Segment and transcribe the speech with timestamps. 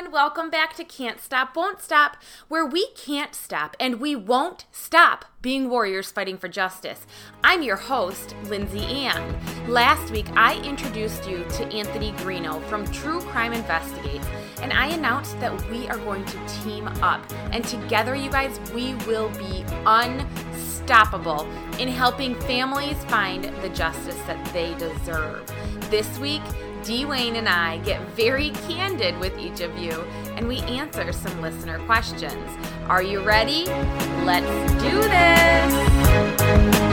[0.00, 0.12] everyone.
[0.12, 2.16] Welcome back to Can't Stop, Won't Stop,
[2.48, 7.06] where we can't stop and we won't stop being warriors fighting for justice.
[7.44, 9.38] I'm your host, Lindsay Ann.
[9.68, 14.26] Last week, I introduced you to Anthony Greeno from True Crime Investigates,
[14.62, 17.22] and I announced that we are going to team up.
[17.52, 21.48] And together, you guys, we will be unstoppable
[21.78, 25.46] in helping families find the justice that they deserve.
[25.90, 26.42] This week,
[26.80, 29.92] Dwayne and I get very candid with each of you
[30.36, 32.50] and we answer some listener questions.
[32.88, 33.66] Are you ready?
[34.24, 36.89] Let's do this!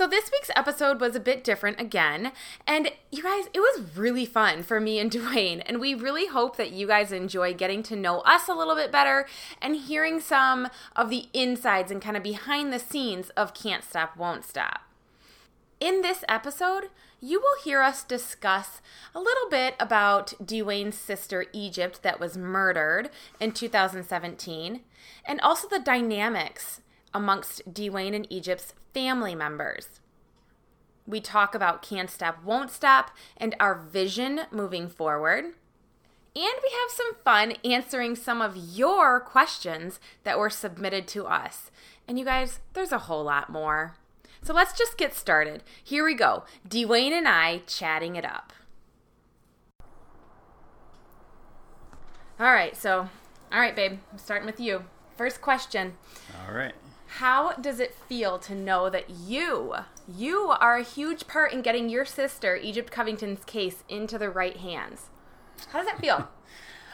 [0.00, 2.32] So, this week's episode was a bit different again.
[2.66, 5.62] And you guys, it was really fun for me and Dwayne.
[5.66, 8.90] And we really hope that you guys enjoy getting to know us a little bit
[8.90, 9.26] better
[9.60, 14.16] and hearing some of the insides and kind of behind the scenes of Can't Stop,
[14.16, 14.80] Won't Stop.
[15.80, 16.84] In this episode,
[17.20, 18.80] you will hear us discuss
[19.14, 24.80] a little bit about Dwayne's sister Egypt that was murdered in 2017,
[25.26, 26.80] and also the dynamics
[27.12, 30.00] amongst Dwayne and Egypt's family members.
[31.06, 35.44] We talk about Can't Stop, Won't Stop, and our vision moving forward.
[36.36, 41.70] And we have some fun answering some of your questions that were submitted to us.
[42.06, 43.96] And you guys, there's a whole lot more.
[44.42, 45.62] So let's just get started.
[45.82, 48.52] Here we go Dwayne and I chatting it up.
[52.38, 53.10] All right, so,
[53.52, 54.84] all right, babe, I'm starting with you.
[55.14, 55.98] First question.
[56.48, 56.72] All right.
[57.14, 59.74] How does it feel to know that you,
[60.06, 64.56] you are a huge part in getting your sister, Egypt Covington's case into the right
[64.56, 65.10] hands?
[65.70, 66.28] How does that feel?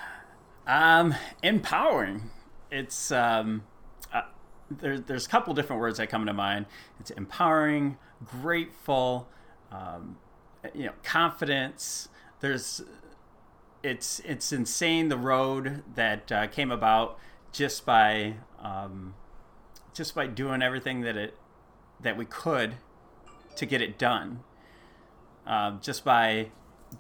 [0.67, 2.31] um, empowering.
[2.71, 3.65] It's um,
[4.11, 4.23] uh,
[4.71, 6.65] there, there's a couple different words that come to mind.
[6.99, 9.29] It's empowering, grateful,
[9.71, 10.17] um,
[10.75, 12.09] you know, confidence.
[12.41, 12.83] There's,
[13.83, 17.19] it's it's insane the road that uh, came about
[17.53, 18.37] just by.
[18.59, 19.15] Um,
[19.97, 21.35] just by doing everything that it
[22.01, 22.75] that we could
[23.57, 24.41] to get it done.
[25.47, 26.51] Um, just by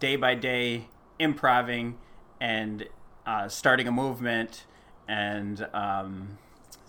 [0.01, 1.99] day by day improving
[2.41, 2.87] and
[3.27, 4.65] uh, starting a movement
[5.07, 6.39] and um,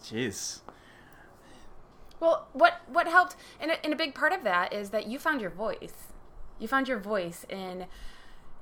[0.03, 0.61] jeez.
[2.19, 5.19] Well, what what helped, and a, and a big part of that is that you
[5.19, 6.13] found your voice.
[6.57, 7.85] You found your voice in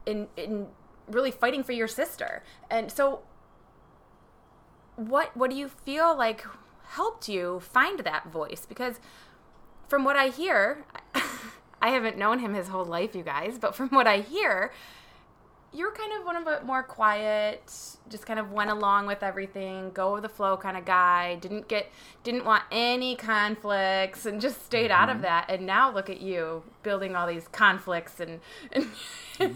[0.06, 0.68] in in
[1.08, 3.22] really fighting for your sister, and so
[4.96, 6.46] what what do you feel like
[6.90, 9.00] helped you find that voice because
[9.88, 10.86] from what I hear,
[11.82, 14.72] I haven't known him his whole life, you guys, but from what I hear,
[15.76, 17.62] you're kind of one of a more quiet,
[18.10, 21.36] just kind of went along with everything, go with the flow kind of guy.
[21.36, 21.92] Didn't get,
[22.24, 25.02] didn't want any conflicts, and just stayed mm-hmm.
[25.02, 25.24] out of mm-hmm.
[25.24, 25.50] that.
[25.50, 28.40] And now look at you building all these conflicts and.
[28.72, 28.88] and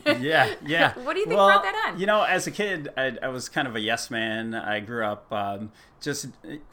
[0.21, 0.93] yeah, yeah.
[1.03, 1.99] what do you think well, brought that on?
[1.99, 4.53] You know, as a kid, I, I was kind of a yes man.
[4.53, 5.71] I grew up um,
[6.01, 6.27] just,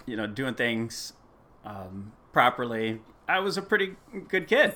[0.07, 1.13] you know, doing things
[1.65, 3.01] um, properly.
[3.29, 3.97] I was a pretty
[4.29, 4.75] good kid,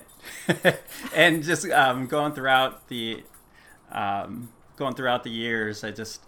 [1.14, 3.22] and just um, going throughout the
[3.92, 4.48] um,
[4.80, 6.22] going throughout the years, I just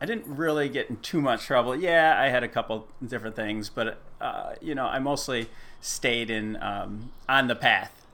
[0.00, 1.76] I didn't really get in too much trouble.
[1.76, 5.48] Yeah, I had a couple different things, but uh, you know, I mostly
[5.80, 8.04] stayed in um, on the path.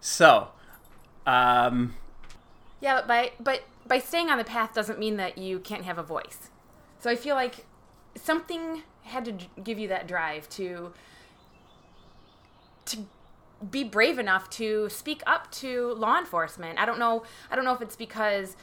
[0.00, 0.48] So,
[1.26, 1.94] um,
[2.82, 5.96] yeah, but by but by staying on the path doesn't mean that you can't have
[5.96, 6.50] a voice.
[6.98, 7.64] So I feel like
[8.14, 9.32] something had to
[9.62, 10.92] give you that drive to
[12.86, 12.98] to
[13.70, 16.78] be brave enough to speak up to law enforcement.
[16.78, 17.22] I don't know.
[17.50, 18.56] I don't know if it's because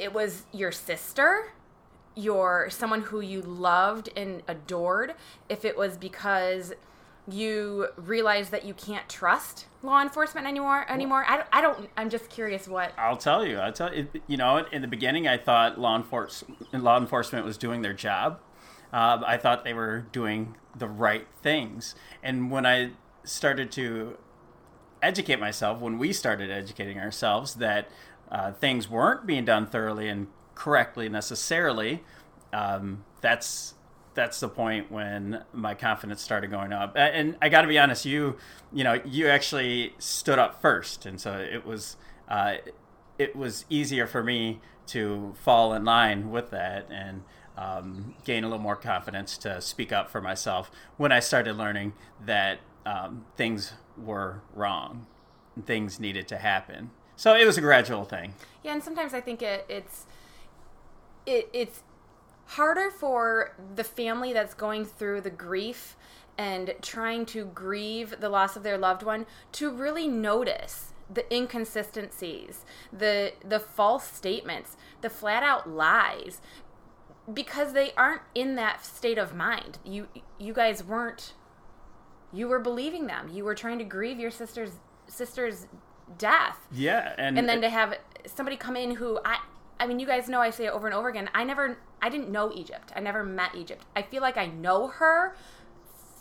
[0.00, 1.52] it was your sister,
[2.16, 5.14] your someone who you loved and adored,
[5.48, 6.72] if it was because
[7.28, 11.24] you realized that you can't trust law enforcement anymore anymore?
[11.28, 14.36] I don't, I don't i'm just curious what i'll tell you i'll tell you you
[14.36, 18.40] know in the beginning i thought law enforcement law enforcement was doing their job.
[18.92, 21.94] Uh, i thought they were doing the right things.
[22.22, 22.92] And when i
[23.22, 24.16] started to
[25.02, 27.88] educate myself when we started educating ourselves that
[28.30, 32.02] uh, things weren't being done thoroughly and correctly necessarily,
[32.52, 33.74] um, that's
[34.14, 36.92] that's the point when my confidence started going up.
[36.96, 38.36] And I got to be honest, you
[38.72, 41.96] you know you actually stood up first, and so it was
[42.28, 42.54] uh,
[43.18, 47.22] it was easier for me to fall in line with that and.
[47.58, 51.92] Um, gain a little more confidence to speak up for myself when I started learning
[52.24, 55.06] that um, things were wrong,
[55.54, 56.90] and things needed to happen.
[57.20, 58.32] So it was a gradual thing.
[58.64, 60.06] Yeah, and sometimes I think it, it's
[61.26, 61.82] it, it's
[62.46, 65.98] harder for the family that's going through the grief
[66.38, 72.64] and trying to grieve the loss of their loved one to really notice the inconsistencies,
[72.90, 76.40] the the false statements, the flat out lies
[77.30, 79.76] because they aren't in that state of mind.
[79.84, 80.08] You
[80.38, 81.34] you guys weren't
[82.32, 83.28] you were believing them.
[83.28, 84.72] You were trying to grieve your sister's
[85.06, 85.66] sister's
[86.18, 86.58] death.
[86.72, 89.38] Yeah, and And then to have somebody come in who I
[89.78, 91.30] I mean you guys know I say it over and over again.
[91.34, 92.92] I never I didn't know Egypt.
[92.94, 93.84] I never met Egypt.
[93.96, 95.34] I feel like I know her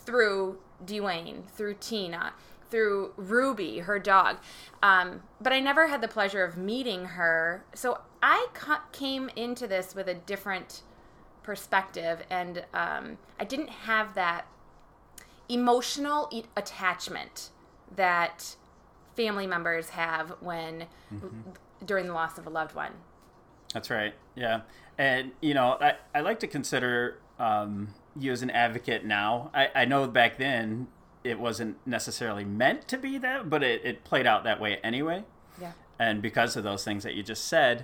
[0.05, 2.33] through Dwayne, through Tina,
[2.69, 4.37] through Ruby, her dog.
[4.81, 7.63] Um, but I never had the pleasure of meeting her.
[7.73, 10.81] So I ca- came into this with a different
[11.43, 14.45] perspective, and um, I didn't have that
[15.47, 17.49] emotional e- attachment
[17.95, 18.55] that
[19.19, 20.85] family members have when
[21.85, 22.93] during the loss of a loved one.
[23.73, 24.13] That's right.
[24.33, 24.61] Yeah.
[24.97, 29.51] And, you know, I, I like to consider um, you as an advocate now.
[29.53, 30.87] I, I know back then
[31.25, 35.25] it wasn't necessarily meant to be that, but it, it played out that way anyway.
[35.61, 35.73] Yeah.
[35.99, 37.83] And because of those things that you just said,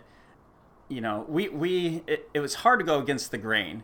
[0.87, 3.83] you know, we, we it, it was hard to go against the grain.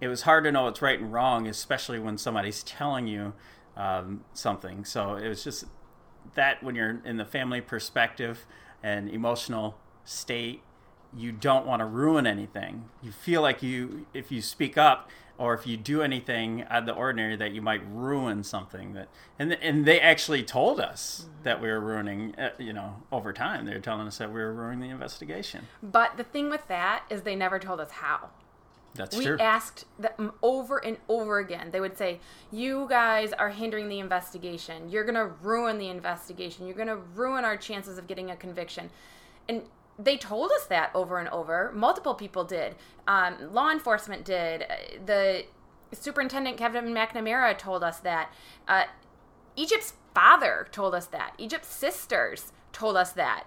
[0.00, 3.34] It was hard to know what's right and wrong, especially when somebody's telling you
[3.76, 4.86] um, something.
[4.86, 5.66] So it was just
[6.34, 8.46] that when you're in the family perspective
[8.82, 10.62] and emotional state,
[11.16, 12.88] you don't want to ruin anything.
[13.02, 16.86] You feel like you, if you speak up or if you do anything out of
[16.86, 18.92] the ordinary, that you might ruin something.
[18.94, 19.08] That
[19.38, 22.34] and and they actually told us that we were ruining.
[22.36, 25.68] Uh, you know, over time, they were telling us that we were ruining the investigation.
[25.82, 28.30] But the thing with that is they never told us how.
[28.94, 29.38] That's we true.
[29.38, 31.70] asked them over and over again.
[31.70, 32.20] They would say,
[32.50, 34.88] "You guys are hindering the investigation.
[34.88, 36.66] You're going to ruin the investigation.
[36.66, 38.90] You're going to ruin our chances of getting a conviction."
[39.48, 39.62] And
[39.98, 41.72] they told us that over and over.
[41.74, 42.76] Multiple people did.
[43.06, 44.62] Um, law enforcement did.
[44.62, 44.66] Uh,
[45.04, 45.44] The
[45.92, 48.32] superintendent Kevin McNamara told us that.
[48.66, 48.84] Uh,
[49.56, 51.34] Egypt's father told us that.
[51.38, 53.44] Egypt's sisters told us that.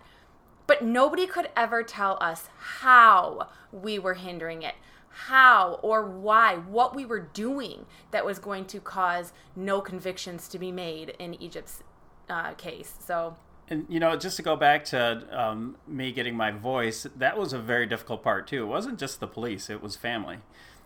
[0.67, 4.75] But nobody could ever tell us how we were hindering it,
[5.11, 10.59] how or why, what we were doing that was going to cause no convictions to
[10.59, 11.83] be made in Egypt's
[12.29, 12.93] uh, case.
[13.05, 13.35] So,
[13.69, 17.53] And you know, just to go back to um, me getting my voice, that was
[17.53, 18.63] a very difficult part too.
[18.63, 20.37] It wasn't just the police; it was family,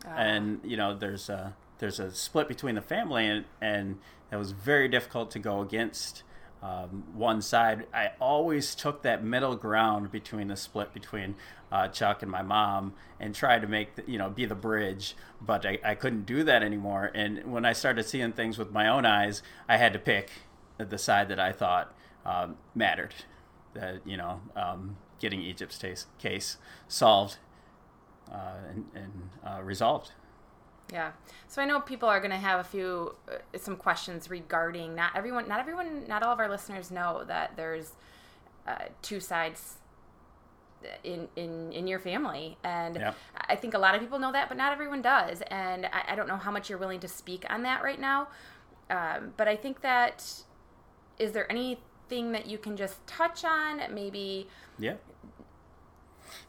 [0.05, 3.99] and you know, there's a there's a split between the family, and and
[4.31, 6.23] it was very difficult to go against
[6.61, 7.85] um, one side.
[7.93, 11.35] I always took that middle ground between the split between
[11.71, 15.15] uh, Chuck and my mom, and tried to make the, you know be the bridge.
[15.41, 17.11] But I, I couldn't do that anymore.
[17.13, 20.31] And when I started seeing things with my own eyes, I had to pick
[20.77, 21.93] the side that I thought
[22.25, 23.13] um, mattered.
[23.73, 25.83] That you know, um, getting Egypt's
[26.17, 26.57] case,
[26.87, 27.37] solved
[28.31, 30.11] uh, and, and uh, resolved.
[30.91, 31.11] Yeah.
[31.47, 35.15] So I know people are going to have a few uh, some questions regarding not
[35.15, 37.93] everyone not everyone not all of our listeners know that there's
[38.67, 39.75] uh, two sides
[41.03, 43.15] in in in your family and Yep.
[43.49, 46.15] i think a lot of people know that but not everyone does and i, I
[46.15, 48.27] don't know how much you're willing to speak on that right now
[48.91, 50.23] um, but i think that
[51.17, 54.47] is there anything that you can just touch on maybe
[54.77, 54.95] Yeah.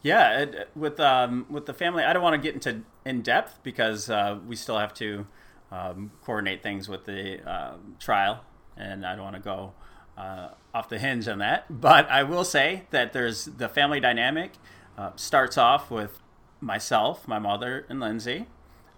[0.03, 3.61] Yeah, it, with um, with the family, I don't want to get into in depth
[3.63, 5.27] because uh, we still have to
[5.71, 8.45] um, coordinate things with the um, trial,
[8.77, 9.73] and I don't want to go
[10.17, 11.81] uh, off the hinge on that.
[11.81, 14.53] But I will say that there's the family dynamic
[14.97, 16.21] uh, starts off with
[16.61, 18.47] myself, my mother, and Lindsay,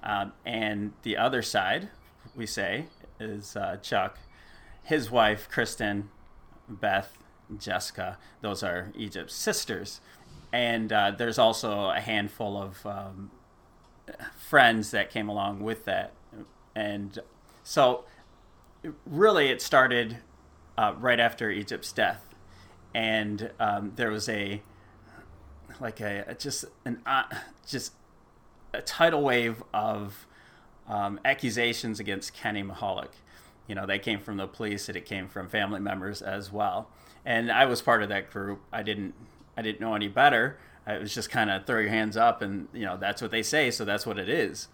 [0.02, 1.88] um, and the other side,
[2.36, 2.86] we say,
[3.18, 4.18] is uh, Chuck,
[4.82, 6.10] his wife, Kristen,
[6.68, 7.18] Beth,
[7.58, 8.18] Jessica.
[8.40, 10.00] Those are Egypt's sisters.
[10.52, 13.30] And uh, there's also a handful of um,
[14.38, 16.12] friends that came along with that.
[16.74, 17.18] And
[17.62, 18.04] so,
[19.04, 20.18] really, it started
[20.76, 22.24] uh, right after Egypt's death.
[22.94, 24.62] And um, there was a,
[25.80, 27.24] like a, just an, uh,
[27.66, 27.92] just
[28.72, 30.26] a tidal wave of
[30.88, 33.12] um, accusations against Kenny Mahalik.
[33.66, 36.88] You know, they came from the police and it came from family members as well.
[37.24, 38.62] And I was part of that group.
[38.72, 39.14] I didn't,
[39.58, 40.58] I didn't know any better.
[40.86, 43.42] It was just kind of throw your hands up and, you know, that's what they
[43.42, 44.68] say, so that's what it is.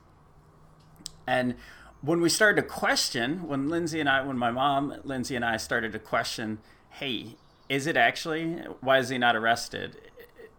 [1.26, 1.55] And
[2.03, 5.57] when we started to question, when Lindsay and I, when my mom, Lindsay and I
[5.57, 6.59] started to question,
[6.91, 7.37] hey,
[7.69, 8.57] is it actually?
[8.81, 9.97] Why is he not arrested?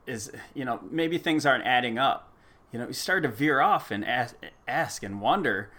[0.07, 2.33] Is, you know, maybe things aren't adding up.
[2.73, 4.35] You know, we started to veer off and ask,
[4.67, 5.69] ask and wonder.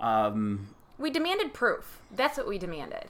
[0.00, 3.06] Um, we demanded proof that's what we demanded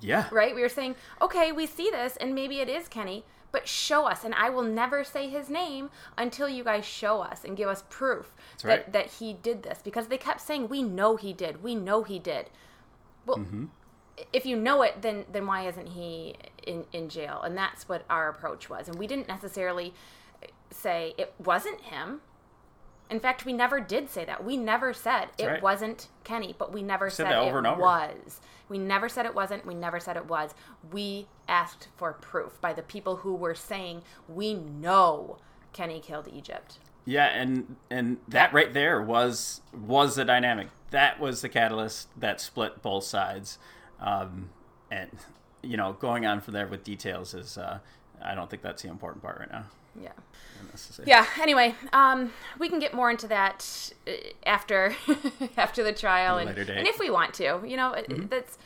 [0.00, 0.28] yeah.
[0.30, 4.06] right we were saying okay we see this and maybe it is kenny but show
[4.06, 4.24] us.
[4.24, 7.84] And I will never say his name until you guys show us and give us
[7.90, 8.92] proof that, right.
[8.92, 9.80] that he did this.
[9.84, 11.62] Because they kept saying, we know he did.
[11.62, 12.50] We know he did.
[13.26, 13.66] Well, Mm-hmm.
[14.32, 16.34] if you know it, then then why isn't he
[16.66, 17.40] in, in jail?
[17.42, 18.88] And that's what our approach was.
[18.88, 19.94] And we didn't necessarily
[20.70, 22.20] say it wasn't him.
[23.10, 24.42] In fact, we never did say that.
[24.42, 25.62] We never said it right.
[25.62, 27.80] wasn't Kenny, but we never said said, that it and over.
[27.80, 28.40] was.
[28.68, 29.66] We never said it wasn't.
[29.66, 30.54] We never said it was.
[30.90, 35.38] We asked for proof by the people who were saying, we know
[35.74, 36.78] Kenny killed Egypt.
[37.04, 40.68] Yeah, and and that right there was was the dynamic.
[40.90, 43.58] That was the catalyst that split both sides.
[44.00, 44.50] Um,
[44.90, 45.10] and
[45.62, 47.80] you know, going on from there with details is uh,
[48.22, 49.64] I don't think that's the important part right now.
[50.00, 50.12] Yeah.
[50.70, 51.10] Necessarily.
[51.10, 51.26] Yeah.
[51.40, 54.12] Anyway, um, we can get more into that uh,
[54.46, 54.94] after
[55.56, 58.58] after the trial, and, later and if we want to, you know, it- that's.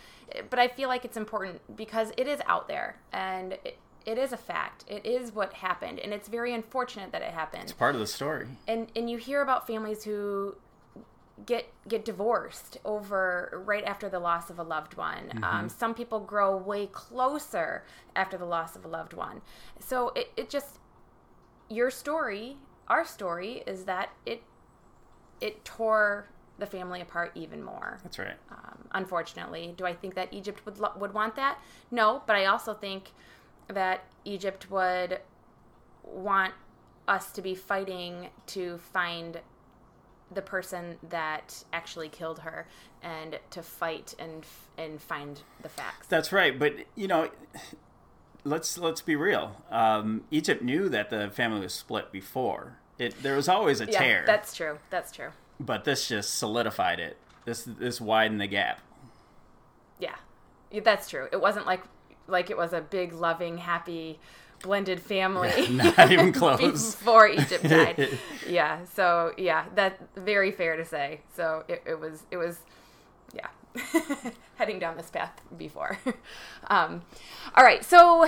[0.50, 4.32] But I feel like it's important because it is out there, and it, it is
[4.32, 4.84] a fact.
[4.88, 7.62] It is what happened, and it's very unfortunate that it happened.
[7.62, 8.46] It's part of the story.
[8.68, 10.56] And and you hear about families who
[11.44, 15.38] get get divorced over right after the loss of a loved one.
[15.42, 19.42] Um, some people grow way closer after the loss of a loved one.
[19.78, 20.78] So it, it just
[21.68, 22.56] your story,
[22.88, 24.42] our story is that it
[25.40, 27.98] it tore the family apart even more.
[28.02, 28.36] That's right.
[28.50, 31.58] Um, unfortunately, do I think that Egypt would lo- would want that?
[31.90, 33.12] No, but I also think
[33.68, 35.20] that Egypt would
[36.02, 36.54] want
[37.08, 39.40] us to be fighting to find
[40.32, 42.66] the person that actually killed her
[43.02, 46.06] and to fight and f- and find the facts.
[46.08, 46.58] That's right.
[46.58, 47.30] But you know,
[48.46, 49.62] let's let's be real.
[49.70, 52.78] Um, Egypt knew that the family was split before.
[52.98, 54.78] It there was always a yeah, tear, that's true.
[54.88, 55.30] That's true.
[55.60, 57.18] but this just solidified it.
[57.44, 58.80] This this widened the gap.
[59.98, 60.16] Yeah,
[60.70, 61.28] Yeah, that's true.
[61.32, 61.82] It wasn't like
[62.26, 64.18] like it was a big, loving, happy,
[64.62, 65.68] blended family.
[65.70, 66.94] Not even close.
[66.94, 68.18] before Egypt died.
[68.48, 68.84] yeah.
[68.84, 71.20] So yeah, that's very fair to say.
[71.34, 72.58] So it, it was it was
[73.34, 73.48] yeah
[74.56, 75.98] heading down this path before.
[76.68, 77.02] um,
[77.54, 77.84] all right.
[77.84, 78.26] So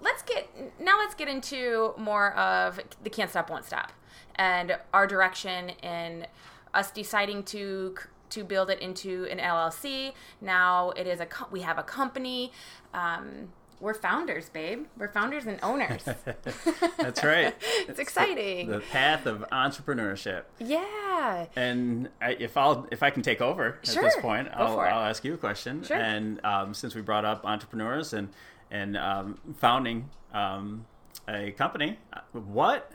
[0.00, 0.48] let's get
[0.80, 3.92] now let's get into more of the can't stop won't stop
[4.36, 6.26] and our direction in
[6.72, 7.94] us deciding to
[8.30, 10.12] to build it into an LLC.
[10.40, 12.52] Now it is a we have a company.
[12.94, 14.86] Um, we're founders, babe.
[14.96, 16.02] We're founders and owners.
[16.98, 17.54] That's right.
[17.88, 18.68] it's exciting.
[18.68, 20.44] The path of entrepreneurship.
[20.58, 21.46] yeah.
[21.56, 24.78] And I, if I'll if I can take over at this point, I'll.
[24.78, 25.82] I'll ask you a question.
[25.82, 25.96] Sure.
[25.96, 28.28] And um, since we brought up entrepreneurs and
[28.70, 30.86] and um, founding um,
[31.28, 31.98] a company,
[32.32, 32.92] what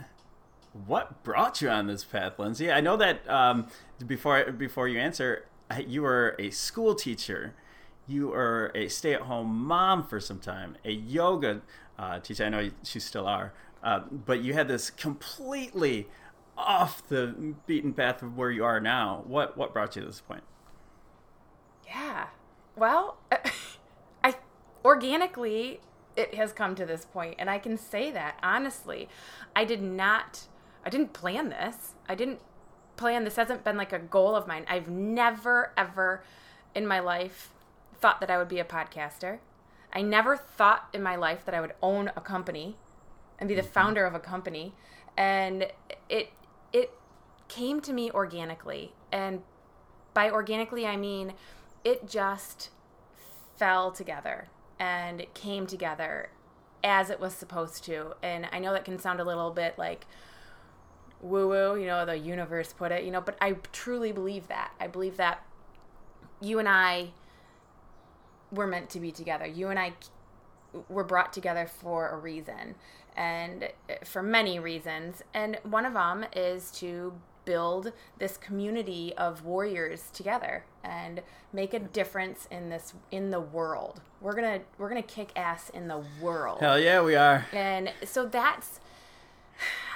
[0.86, 2.72] what brought you on this path, Lindsay?
[2.72, 3.68] I know that um,
[4.06, 5.46] before before you answer,
[5.86, 7.54] you were a school teacher.
[8.08, 11.62] You were a stay-at-home mom for some time, a yoga
[11.98, 12.46] uh, teacher.
[12.46, 16.08] I know you, you still are, uh, but you had this completely
[16.58, 19.24] off the beaten path of where you are now.
[19.26, 20.44] What what brought you to this point?
[21.86, 22.28] Yeah.
[22.76, 23.18] Well,
[24.24, 24.36] I
[24.84, 25.80] organically
[26.16, 29.10] it has come to this point and I can say that honestly.
[29.56, 30.48] I did not
[30.86, 31.94] I didn't plan this.
[32.08, 32.40] I didn't
[32.96, 34.66] plan this hasn't been like a goal of mine.
[34.68, 36.24] I've never ever
[36.74, 37.52] in my life
[38.00, 39.40] thought that I would be a podcaster.
[39.94, 42.76] I never thought in my life that I would own a company
[43.40, 43.72] and be the mm-hmm.
[43.72, 44.74] founder of a company.
[45.18, 45.68] And
[46.10, 46.30] it
[46.74, 46.92] it
[47.48, 48.94] came to me organically.
[49.12, 49.42] And
[50.14, 51.34] by organically I mean
[51.84, 52.70] it just
[53.58, 54.50] fell together
[54.80, 56.30] and it came together
[56.84, 58.16] as it was supposed to.
[58.22, 60.06] And I know that can sound a little bit like
[61.22, 64.74] woo woo you know the universe put it you know but I truly believe that.
[64.80, 65.44] I believe that
[66.42, 67.12] you and I
[68.52, 69.46] were meant to be together.
[69.46, 69.94] You and I
[70.90, 72.76] were brought together for a reason
[73.16, 75.24] and eh, for many reasons.
[75.34, 77.14] And one of them is to
[77.46, 81.22] build this community of warriors together and
[81.54, 84.02] make a difference in this in the world.
[84.20, 86.60] We're gonna we're gonna kick ass in the world.
[86.60, 87.46] Hell yeah, we are.
[87.54, 88.80] and so that's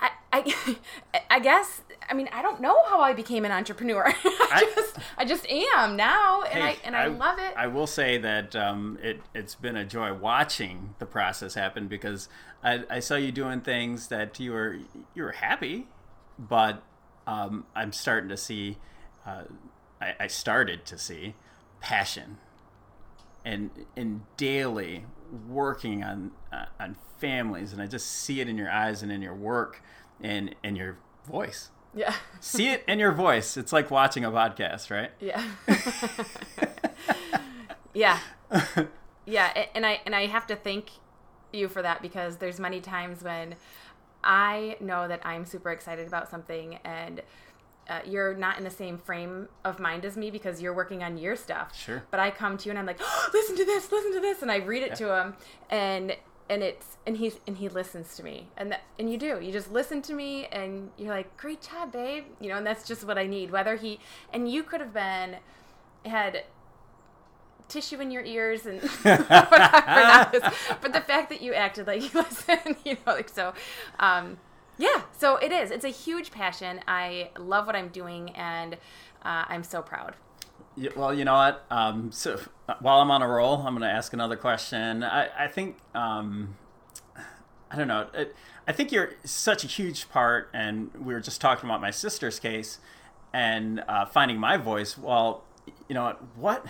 [0.01, 0.77] I, I,
[1.29, 4.05] I guess I mean I don't know how I became an entrepreneur.
[4.23, 7.53] I, I- just I just am now, and I and I, love it.
[7.55, 12.29] I will say that um, it it's been a joy watching the process happen because
[12.63, 14.79] I, I saw you doing things that you were
[15.13, 15.87] you were happy,
[16.37, 16.83] but
[17.27, 18.77] um, I'm starting to see.
[19.25, 19.43] Uh,
[20.01, 21.35] I, I started to see
[21.81, 22.37] passion,
[23.45, 25.05] and and daily
[25.47, 29.21] working on uh, on families, and I just see it in your eyes and in
[29.21, 29.81] your work
[30.21, 31.69] and in your voice.
[31.93, 33.57] Yeah, See it in your voice.
[33.57, 35.11] It's like watching a podcast, right?
[35.19, 35.43] yeah,
[37.93, 38.19] yeah,
[39.25, 39.65] yeah.
[39.75, 40.91] And I and I have to thank
[41.51, 43.55] you for that because there's many times when
[44.23, 47.21] I know that I'm super excited about something and
[47.89, 51.17] uh, you're not in the same frame of mind as me because you're working on
[51.17, 51.75] your stuff.
[51.75, 52.03] Sure.
[52.11, 54.41] But I come to you and I'm like, oh, listen to this, listen to this,
[54.41, 54.95] and I read it yeah.
[54.95, 55.33] to him,
[55.69, 56.15] and
[56.49, 59.51] and it's and he's and he listens to me, and that and you do, you
[59.51, 63.05] just listen to me, and you're like, great job, babe, you know, and that's just
[63.05, 63.51] what I need.
[63.51, 63.99] Whether he
[64.33, 65.37] and you could have been
[66.05, 66.43] had
[67.67, 70.51] tissue in your ears and whatever,
[70.81, 73.53] but the fact that you acted like you listen, you know, like so.
[73.99, 74.37] Um,
[74.77, 75.71] yeah, so it is.
[75.71, 76.79] It's a huge passion.
[76.87, 78.75] I love what I'm doing, and
[79.23, 80.15] uh, I'm so proud.
[80.95, 81.65] Well, you know what?
[81.69, 82.39] Um, so
[82.79, 85.03] while I'm on a roll, I'm going to ask another question.
[85.03, 86.55] I, I think um,
[87.71, 88.07] I don't know.
[88.13, 88.35] It,
[88.67, 92.39] I think you're such a huge part, and we were just talking about my sister's
[92.39, 92.79] case
[93.33, 94.97] and uh, finding my voice.
[94.97, 95.43] Well,
[95.87, 96.65] you know what?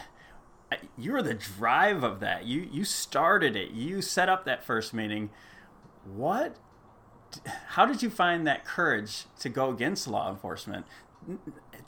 [0.97, 2.45] You were the drive of that.
[2.45, 3.71] You you started it.
[3.71, 5.29] You set up that first meeting.
[6.05, 6.57] What
[7.69, 10.85] how did you find that courage to go against law enforcement?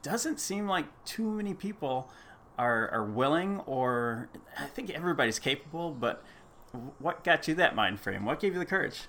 [0.03, 2.09] Doesn't seem like too many people
[2.57, 6.23] are, are willing, or I think everybody's capable, but
[6.99, 8.25] what got you that mind frame?
[8.25, 9.03] What gave you the courage?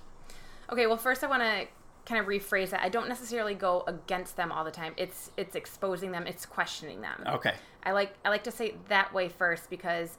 [0.70, 1.66] Okay, well, first I want to
[2.04, 2.80] kind of rephrase that.
[2.82, 4.92] I don't necessarily go against them all the time.
[4.96, 7.22] It's it's exposing them, it's questioning them.
[7.26, 7.54] Okay.
[7.84, 10.18] I like I like to say that way first because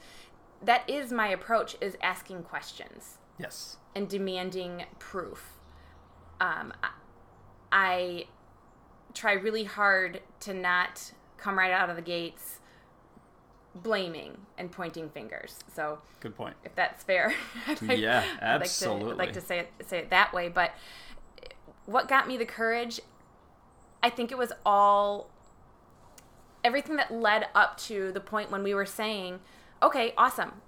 [0.62, 3.18] that is my approach is asking questions.
[3.38, 3.77] Yes.
[3.96, 5.60] And demanding proof
[6.44, 6.74] um,
[7.72, 8.25] I
[9.13, 12.60] try really hard to not come right out of the gates
[13.75, 15.60] blaming and pointing fingers.
[15.74, 16.55] So good point.
[16.63, 17.34] If that's fair,
[17.82, 19.13] like, yeah, absolutely.
[19.13, 20.50] I'd like, to, I'd like to say it say it that way.
[20.50, 20.74] But
[21.86, 23.00] what got me the courage?
[24.01, 25.29] I think it was all
[26.63, 29.39] everything that led up to the point when we were saying,
[29.82, 30.62] "Okay, awesome,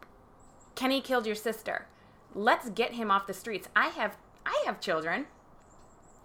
[0.76, 1.88] Kenny killed your sister.
[2.34, 5.28] Let's get him off the streets." I have I have children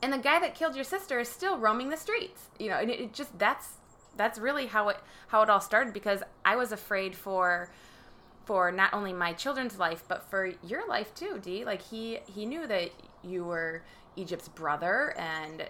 [0.03, 2.91] and the guy that killed your sister is still roaming the streets you know and
[2.91, 3.75] it, it, just that's
[4.17, 4.97] that's really how it
[5.29, 7.71] how it all started because i was afraid for
[8.45, 11.65] for not only my children's life but for your life too d.
[11.65, 12.91] Like he he knew that
[13.23, 13.83] you were
[14.17, 15.69] egypt's brother and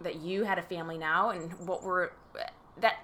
[0.00, 2.12] that you had a family now and what were
[2.78, 2.96] that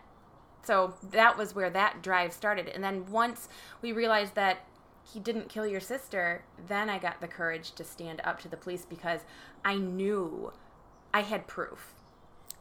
[0.66, 2.68] so that was where that drive started.
[2.68, 3.48] And then once
[3.82, 4.66] we realized that
[5.12, 8.56] he didn't kill your sister, then I got the courage to stand up to the
[8.56, 9.20] police because
[9.64, 10.52] I knew
[11.14, 11.94] I had proof.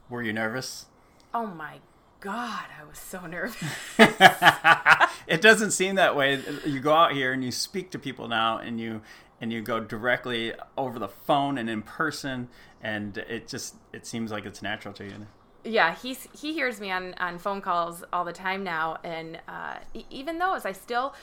[0.09, 0.85] Were you nervous?
[1.33, 1.79] Oh my
[2.19, 3.61] God, I was so nervous.
[5.27, 6.41] it doesn't seem that way.
[6.65, 9.01] You go out here and you speak to people now and you
[9.41, 12.47] and you go directly over the phone and in person
[12.81, 15.27] and it just it seems like it's natural to you.
[15.63, 19.77] Yeah, he's he hears me on on phone calls all the time now and uh,
[20.09, 21.15] even those I still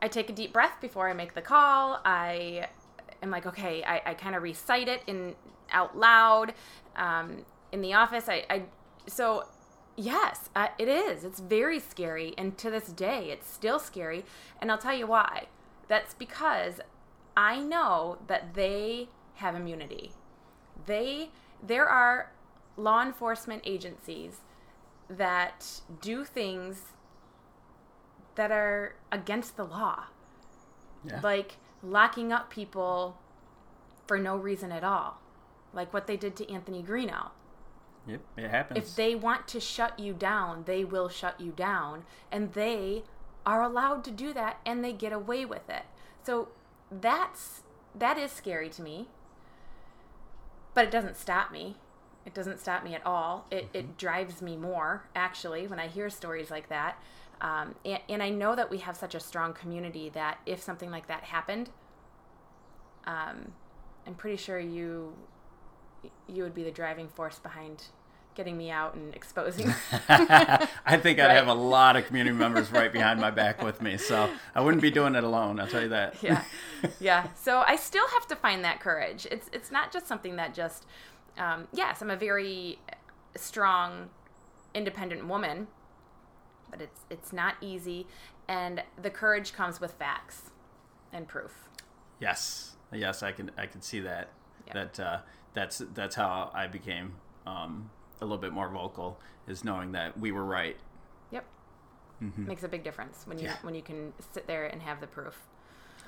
[0.00, 2.00] I take a deep breath before I make the call.
[2.04, 2.68] I
[3.22, 5.34] am like, okay, I, I kind of recite it in
[5.70, 6.54] out loud.
[6.96, 8.62] Um, in the office, I, I
[9.06, 9.44] so
[9.96, 11.24] yes, uh, it is.
[11.24, 14.24] It's very scary, and to this day, it's still scary.
[14.60, 15.46] And I'll tell you why.
[15.88, 16.80] That's because
[17.36, 20.12] I know that they have immunity.
[20.86, 21.30] They
[21.62, 22.32] there are
[22.76, 24.40] law enforcement agencies
[25.08, 26.92] that do things
[28.38, 30.04] that are against the law.
[31.04, 31.20] Yeah.
[31.22, 33.18] Like locking up people
[34.06, 35.18] for no reason at all.
[35.74, 37.30] Like what they did to Anthony Greeno.
[38.06, 38.78] Yep, it happens.
[38.78, 42.04] If they want to shut you down, they will shut you down.
[42.30, 43.02] And they
[43.44, 45.82] are allowed to do that and they get away with it.
[46.22, 46.48] So
[46.92, 49.08] that's that is scary to me.
[50.74, 51.76] But it doesn't stop me.
[52.24, 53.46] It doesn't stop me at all.
[53.50, 53.76] It, mm-hmm.
[53.76, 57.02] it drives me more, actually, when I hear stories like that.
[57.40, 60.90] Um, and, and, I know that we have such a strong community that if something
[60.90, 61.70] like that happened,
[63.06, 63.52] um,
[64.06, 65.14] I'm pretty sure you
[66.28, 67.84] you would be the driving force behind
[68.34, 69.68] getting me out and exposing.
[70.08, 71.34] I think I'd right?
[71.34, 74.82] have a lot of community members right behind my back with me, so I wouldn't
[74.82, 75.58] be doing it alone.
[75.58, 76.22] I'll tell you that.
[76.22, 76.44] yeah,
[77.00, 77.28] yeah.
[77.34, 79.26] So I still have to find that courage.
[79.30, 80.86] It's it's not just something that just.
[81.36, 82.80] Um, yes, I'm a very
[83.36, 84.10] strong,
[84.74, 85.68] independent woman
[86.70, 88.06] but it's it's not easy.
[88.46, 90.50] And the courage comes with facts
[91.12, 91.68] and proof.
[92.20, 92.76] Yes.
[92.92, 94.30] Yes i can i can see that.
[94.66, 94.74] Yep.
[94.96, 95.18] that uh,
[95.54, 97.14] that's that's how i became
[97.46, 100.76] um, a little bit more vocal is knowing that we were right.
[101.30, 101.44] Yep.
[102.22, 102.46] Mm-hmm.
[102.46, 103.56] makes a big difference when you yeah.
[103.62, 105.46] when you can sit there and have the proof.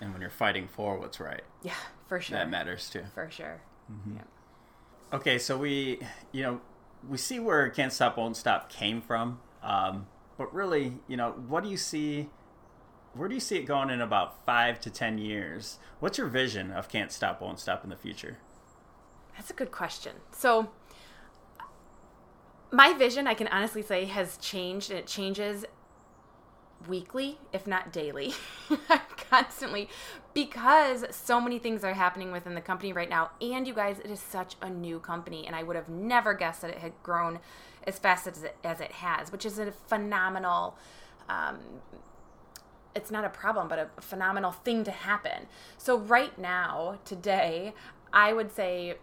[0.00, 1.42] And when you're fighting for what's right.
[1.62, 1.74] Yeah
[2.06, 2.38] for sure.
[2.38, 3.04] That matters too.
[3.14, 3.60] For sure.
[3.90, 4.16] Mm-hmm.
[4.16, 4.28] yep.
[5.12, 6.00] okay so we
[6.32, 6.60] you know
[7.08, 9.40] we see where can't stop won't stop came from.
[9.62, 10.06] Um,
[10.40, 12.30] but really, you know, what do you see
[13.12, 15.78] where do you see it going in about five to ten years?
[15.98, 18.38] What's your vision of Can't Stop, Won't Stop in the future?
[19.36, 20.12] That's a good question.
[20.32, 20.70] So,
[22.70, 25.66] my vision, I can honestly say, has changed and it changes
[26.88, 28.32] weekly, if not daily.
[29.30, 29.90] Constantly
[30.32, 33.30] because so many things are happening within the company right now.
[33.42, 36.62] And you guys, it is such a new company, and I would have never guessed
[36.62, 37.40] that it had grown
[37.86, 40.76] as fast as it, as it has, which is a phenomenal.
[41.28, 41.58] Um,
[42.94, 45.46] it's not a problem, but a phenomenal thing to happen.
[45.78, 47.72] So right now, today,
[48.12, 48.96] I would say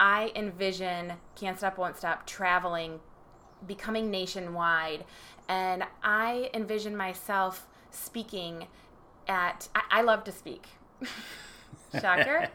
[0.00, 3.00] I envision Can't Stop, Won't Stop traveling,
[3.66, 5.04] becoming nationwide,
[5.48, 8.66] and I envision myself speaking
[9.28, 10.66] at, I, I love to speak.
[12.00, 12.48] Shocker.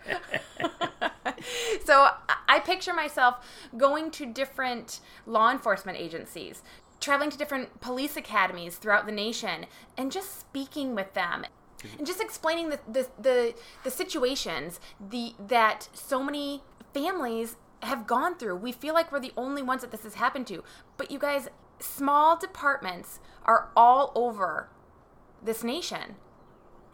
[1.86, 2.10] so
[2.48, 3.46] I picture myself
[3.78, 6.64] going to different law enforcement agencies,
[7.00, 9.66] traveling to different police academies throughout the nation,
[9.98, 11.46] and just speaking with them
[11.98, 13.54] and just explaining the the, the,
[13.84, 16.62] the situations the that so many
[16.94, 18.58] families have gone through.
[18.58, 20.64] We feel like we're the only ones that this has happened to.
[20.98, 21.48] But you guys,
[21.80, 24.70] small departments are all over
[25.42, 26.16] this nation.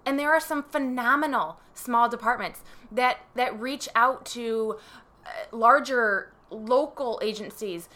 [0.06, 4.78] And there are some phenomenal small departments that that reach out to
[5.26, 7.89] uh, larger local agencies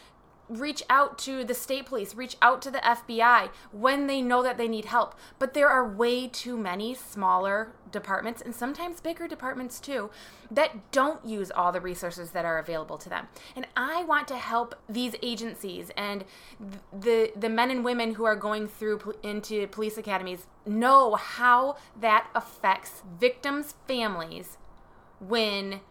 [0.49, 4.57] reach out to the state police, reach out to the FBI when they know that
[4.57, 5.15] they need help.
[5.37, 10.09] But there are way too many smaller departments and sometimes bigger departments too
[10.51, 13.27] that don't use all the resources that are available to them.
[13.55, 16.25] And I want to help these agencies and
[16.91, 22.27] the the men and women who are going through into police academies know how that
[22.35, 24.57] affects victims' families
[25.19, 25.81] when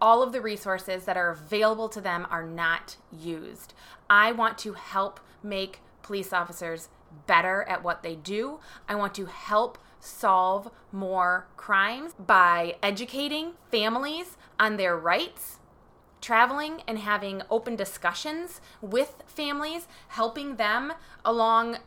[0.00, 3.74] all of the resources that are available to them are not used.
[4.08, 6.88] I want to help make police officers
[7.26, 8.60] better at what they do.
[8.88, 15.58] I want to help solve more crimes by educating families on their rights,
[16.20, 20.92] traveling and having open discussions with families, helping them
[21.24, 21.78] along,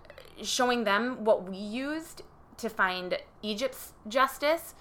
[0.42, 2.24] showing them what we used
[2.58, 4.76] to find Egypt's justice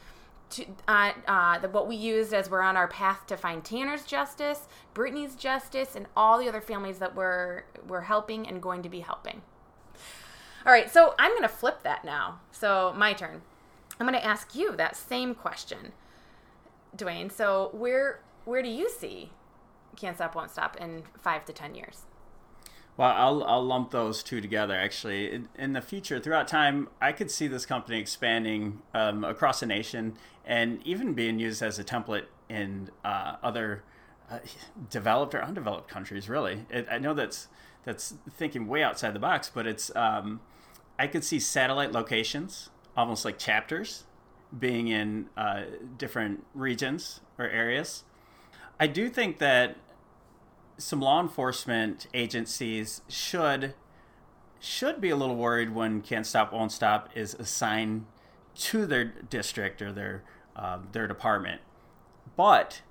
[0.51, 4.05] to uh, uh, the, what we used as we're on our path to find Tanner's
[4.05, 8.89] justice, Brittany's justice, and all the other families that we're we're helping and going to
[8.89, 9.43] be helping.
[10.67, 12.41] All right, so I'm going to flip that now.
[12.53, 13.43] So my turn.
[13.99, 15.93] I'm going to ask you that same question,
[16.97, 17.31] Dwayne.
[17.31, 19.31] So where where do you see
[19.97, 22.03] Can't Stop Won't Stop in five to ten years?
[23.01, 24.75] Well, I'll, I'll lump those two together.
[24.75, 29.61] Actually, in, in the future, throughout time, I could see this company expanding um, across
[29.61, 33.85] the nation and even being used as a template in uh, other
[34.31, 34.41] uh,
[34.91, 36.29] developed or undeveloped countries.
[36.29, 37.49] Really, it, I know that's
[37.85, 40.41] that's thinking way outside the box, but it's um,
[40.99, 44.05] I could see satellite locations, almost like chapters,
[44.59, 45.63] being in uh,
[45.97, 48.05] different regions or areas.
[48.79, 49.79] I do think that
[50.81, 53.75] some law enforcement agencies should
[54.59, 58.07] should be a little worried when Can't Stop Won't Stop is assigned
[58.55, 60.23] to their district or their
[60.57, 61.61] um, their department.
[62.37, 62.83] But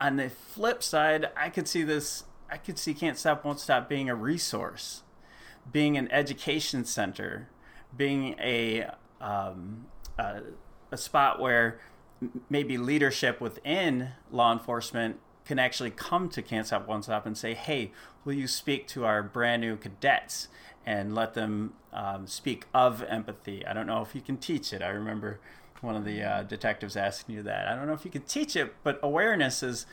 [0.00, 2.24] on the flip side, I could see this.
[2.50, 5.02] I could see Can't Stop Won't Stop being a resource,
[5.70, 7.48] being an education center,
[7.96, 9.86] being a um,
[10.18, 10.42] a,
[10.90, 11.80] a spot where
[12.48, 17.54] maybe leadership within law enforcement can actually come to Can't Stop Won't Stop and say,
[17.54, 17.92] hey,
[18.24, 20.48] will you speak to our brand new cadets
[20.84, 23.64] and let them um, speak of empathy?
[23.64, 24.82] I don't know if you can teach it.
[24.82, 25.40] I remember
[25.80, 27.68] one of the uh, detectives asking you that.
[27.68, 29.86] I don't know if you can teach it, but awareness is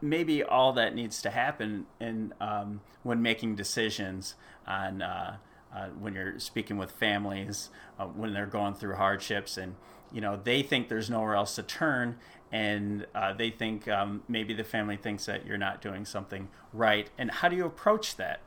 [0.00, 4.34] maybe all that needs to happen in um, when making decisions
[4.66, 5.36] on uh,
[5.74, 9.74] uh, when you're speaking with families uh, when they're going through hardships and
[10.12, 12.16] you know they think there's nowhere else to turn
[12.54, 17.10] and uh, they think um, maybe the family thinks that you're not doing something right.
[17.18, 18.42] And how do you approach that?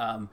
[0.00, 0.30] Um,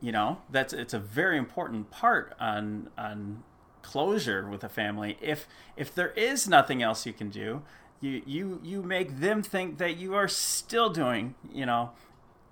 [0.00, 3.42] you know that's it's a very important part on on
[3.82, 5.18] closure with a family.
[5.20, 7.62] If if there is nothing else you can do
[8.00, 11.90] you you you make them think that you are still doing you know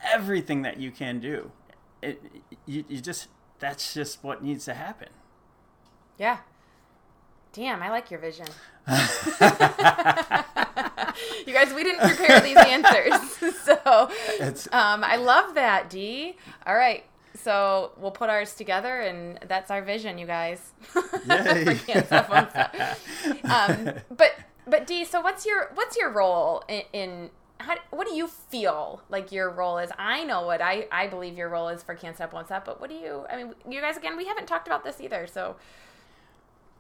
[0.05, 1.51] everything that you can do.
[2.03, 2.23] It,
[2.66, 5.09] you, you just that's just what needs to happen.
[6.19, 6.40] Yeah.
[7.53, 8.47] Damn, I like your vision.
[11.46, 13.14] you guys, we didn't prepare these answers.
[13.64, 14.11] so
[14.72, 16.37] um, I love that, D.
[16.66, 17.05] All right.
[17.35, 20.72] So we'll put ours together, and that's our vision, you guys.
[21.29, 21.79] Yay.
[23.44, 24.35] um, but
[24.66, 29.03] but D, so what's your what's your role in, in how, what do you feel
[29.09, 29.90] like your role is?
[29.98, 32.81] I know what I, I believe your role is for Can't Stop, Won't Stop, but
[32.81, 35.57] what do you, I mean, you guys, again, we haven't talked about this either, so.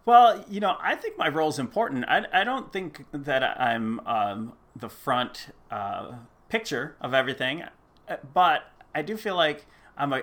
[0.04, 2.04] Well, you know, I think my role is important.
[2.08, 6.12] I, I don't think that I'm um, the front uh,
[6.48, 7.64] picture of everything,
[8.08, 8.62] uh, but
[8.94, 10.22] I do feel like I'm a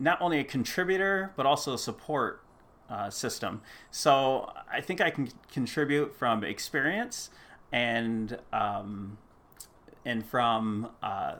[0.00, 2.42] not only a contributor but also a support
[2.88, 3.60] uh, system.
[3.90, 7.30] So I think I can contribute from experience
[7.72, 9.18] and um,
[10.04, 11.36] and from uh,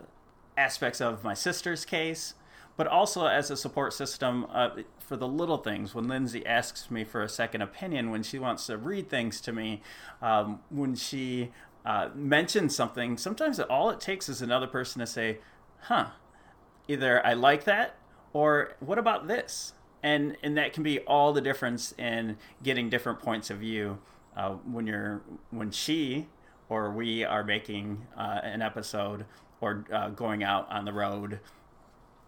[0.57, 2.35] aspects of my sister's case,
[2.79, 5.97] but also as a support system uh, for the little things.
[5.97, 9.53] When Lindsay asks me for a second opinion, when she wants to read things to
[9.53, 9.83] me,
[10.23, 11.51] um, when she
[11.85, 15.39] uh, mentions something, sometimes all it takes is another person to say,
[15.83, 16.11] "Huh."
[16.87, 17.97] Either I like that,
[18.33, 19.73] or what about this?
[20.01, 23.99] And and that can be all the difference in getting different points of view
[24.37, 26.29] uh, when you're when she
[26.69, 29.25] or we are making uh, an episode
[29.61, 31.41] or uh, going out on the road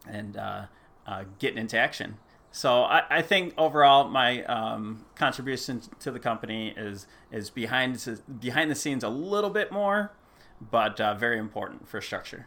[0.09, 0.67] and uh,
[1.07, 2.19] uh, getting into action.
[2.53, 8.71] So I, I think overall my um, contribution to the company is is behind behind
[8.71, 10.13] the scenes a little bit more,
[10.61, 12.47] but uh, very important for structure.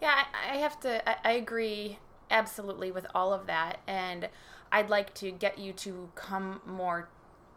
[0.00, 1.08] Yeah, I, have to.
[1.08, 1.98] I, I agree
[2.30, 4.28] absolutely with all of that, and
[4.72, 7.08] I'd like to get you to come more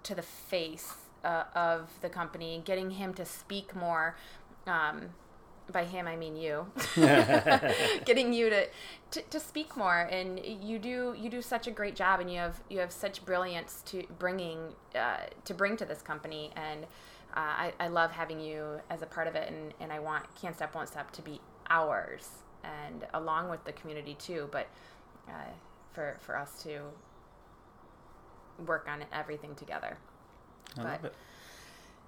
[0.04, 0.94] to the face
[1.24, 4.18] uh, of the company, getting him to speak more.
[4.68, 5.10] Um,
[5.72, 6.68] by him, I mean you.
[8.06, 8.68] getting you to,
[9.12, 12.40] to, to speak more, and you do you do such a great job, and you
[12.40, 14.60] have you have such brilliance to bringing
[14.96, 16.84] uh, to bring to this company, and
[17.36, 20.24] uh, I, I love having you as a part of it, and, and I want
[20.40, 22.28] Can't Stop Won't Stop to be ours,
[22.64, 24.68] and along with the community too, but
[25.30, 25.32] uh,
[25.94, 26.82] for for us to
[28.66, 29.98] work on everything together.
[30.78, 31.14] I But- love it.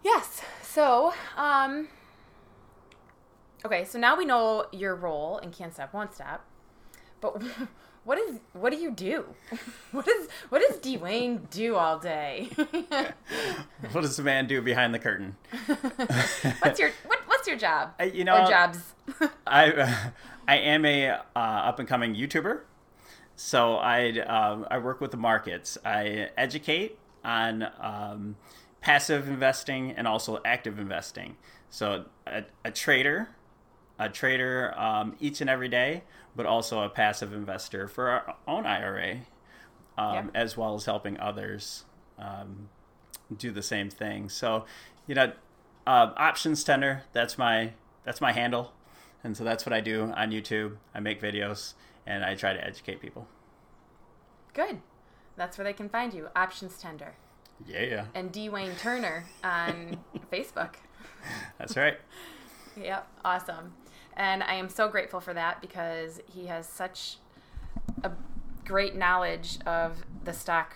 [0.04, 0.42] Yes.
[0.62, 1.88] So, um,
[3.66, 3.84] okay.
[3.84, 6.46] So now we know your role in Can't Stop, Won't Stop.
[7.22, 7.42] But
[8.04, 9.26] what is what do you do?
[9.92, 12.50] What is what does Dwayne do all day?
[13.92, 15.36] What does the man do behind the curtain?
[16.60, 17.94] what's your what, what's your job?
[18.00, 18.94] Uh, you know, or jobs?
[19.48, 20.12] I
[20.48, 22.62] I am a uh, up and coming YouTuber,
[23.36, 25.78] so I um, I work with the markets.
[25.86, 28.36] I educate on um,
[28.82, 31.38] passive investing and also active investing.
[31.70, 33.30] So a, a trader,
[34.00, 36.04] a trader um, each and every day,
[36.36, 39.20] but also a passive investor for our own IRA,
[39.98, 40.26] um, Yeah.
[40.34, 41.86] as well as helping others
[42.20, 42.70] um,
[43.36, 44.30] do the same thing.
[44.30, 44.66] So,
[45.08, 45.32] you know,
[45.88, 47.04] uh, options tender.
[47.14, 47.72] That's my
[48.04, 48.74] that's my handle,
[49.24, 50.78] and so that's what I do on YouTube.
[50.94, 51.74] I make videos
[52.06, 53.28] and I try to educate people.
[54.54, 54.82] Good.
[55.38, 56.30] That's where they can find you.
[56.36, 57.16] Options Tender
[57.68, 59.98] Yeah, and Dwayne Turner on
[60.32, 60.76] Facebook.
[61.58, 61.98] that's right.
[62.78, 63.74] Yep, awesome.
[64.18, 67.18] And I am so grateful for that because he has such
[68.04, 68.12] a
[68.64, 70.76] great knowledge of the stock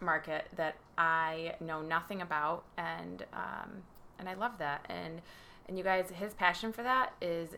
[0.00, 3.82] market that I know nothing about, and um,
[4.18, 4.86] and I love that.
[4.88, 5.20] And
[5.68, 7.50] and you guys, his passion for that is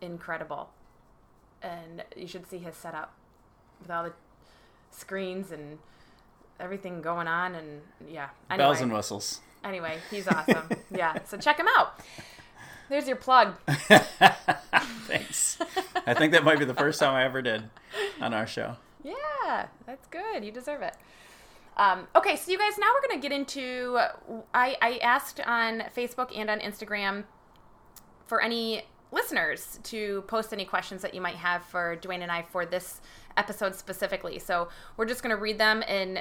[0.00, 0.70] incredible,
[1.62, 3.14] and you should see his setup
[3.80, 4.12] with all the
[4.90, 5.78] screens and
[6.60, 7.54] everything going on.
[7.54, 9.40] And yeah, anyway, Bells and whistles.
[9.64, 10.68] anyway, he's awesome.
[10.94, 11.98] yeah, so check him out.
[12.88, 13.56] There's your plug.
[15.06, 15.58] Thanks.
[16.06, 17.64] I think that might be the first time I ever did
[18.20, 18.76] on our show.
[19.02, 20.44] Yeah, that's good.
[20.44, 20.94] You deserve it.
[21.76, 23.98] Um, okay, so you guys, now we're going to get into.
[24.54, 27.24] I, I asked on Facebook and on Instagram
[28.26, 32.42] for any listeners to post any questions that you might have for Dwayne and I
[32.42, 33.00] for this
[33.36, 34.38] episode specifically.
[34.38, 36.20] So we're just going to read them in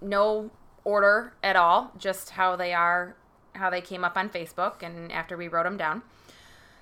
[0.00, 0.50] no
[0.84, 3.16] order at all, just how they are,
[3.54, 6.02] how they came up on Facebook, and after we wrote them down.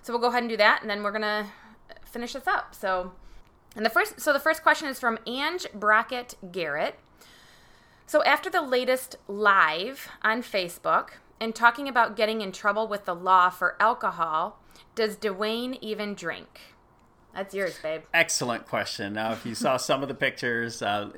[0.02, 1.46] So we'll go ahead and do that, and then we're gonna
[2.04, 2.74] finish this up.
[2.74, 3.12] So,
[3.76, 6.98] and the first, so the first question is from Ange Brackett Garrett.
[8.06, 13.14] So after the latest live on Facebook and talking about getting in trouble with the
[13.14, 14.60] law for alcohol,
[14.94, 16.60] does Dwayne even drink?
[17.34, 18.02] That's yours, babe.
[18.14, 19.12] Excellent question.
[19.12, 21.10] Now, if you saw some of the pictures uh,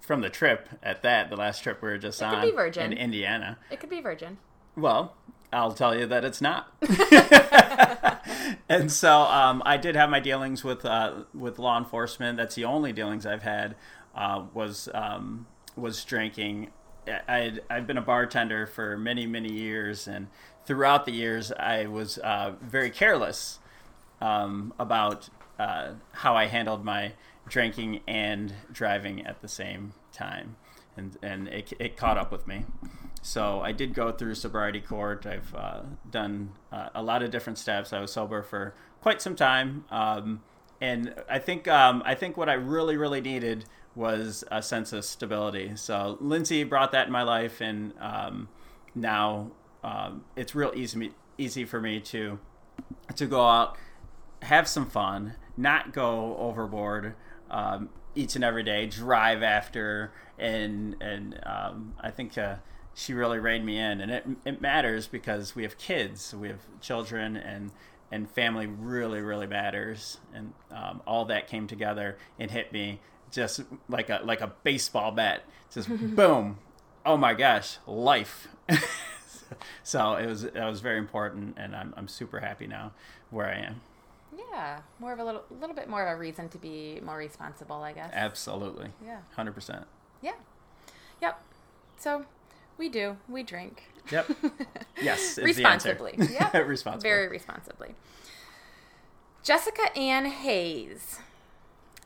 [0.00, 2.52] from the trip at that, the last trip we were just It could on be
[2.52, 2.92] Virgin.
[2.92, 4.38] in Indiana, It could be virgin.
[4.76, 5.14] Well,
[5.52, 6.72] I'll tell you that it's not.
[8.68, 12.38] and so um, I did have my dealings with uh, with law enforcement.
[12.38, 13.76] That's the only dealings I've had
[14.14, 16.70] uh, was um, was drinking.
[17.28, 20.28] I'd, I'd been a bartender for many many years, and
[20.64, 23.58] throughout the years I was uh, very careless
[24.22, 27.12] um, about uh, how I handled my
[27.46, 30.56] drinking and driving at the same time,
[30.96, 32.64] and and it, it caught up with me.
[33.22, 35.26] So I did go through sobriety court.
[35.26, 37.92] I've uh, done uh, a lot of different steps.
[37.92, 40.42] I was sober for quite some time, um,
[40.80, 45.04] and I think um, I think what I really really needed was a sense of
[45.04, 45.76] stability.
[45.76, 48.48] So Lindsay brought that in my life, and um,
[48.92, 49.52] now
[49.84, 52.40] um, it's real easy easy for me to
[53.14, 53.76] to go out,
[54.42, 57.14] have some fun, not go overboard
[57.52, 62.36] um, each and every day, drive after, and and um, I think.
[62.36, 62.56] Uh,
[62.94, 66.60] she really reined me in, and it it matters because we have kids, we have
[66.80, 67.70] children, and
[68.10, 73.00] and family really really matters, and um, all that came together and hit me
[73.30, 76.58] just like a like a baseball bat, just boom.
[77.04, 78.48] Oh my gosh, life.
[79.82, 82.92] so it was that was very important, and I'm I'm super happy now
[83.30, 83.80] where I am.
[84.36, 87.82] Yeah, more of a little little bit more of a reason to be more responsible,
[87.82, 88.10] I guess.
[88.14, 88.90] Absolutely.
[89.04, 89.18] Yeah.
[89.34, 89.86] Hundred percent.
[90.20, 90.32] Yeah.
[91.20, 91.42] Yep.
[91.98, 92.24] So
[92.78, 93.16] we do.
[93.28, 93.84] We drink.
[94.10, 94.30] Yep.
[95.02, 95.38] Yes.
[95.38, 96.14] responsibly.
[96.30, 96.56] Yeah.
[96.58, 97.08] responsibly.
[97.08, 97.94] Very responsibly.
[99.42, 101.18] Jessica Ann Hayes.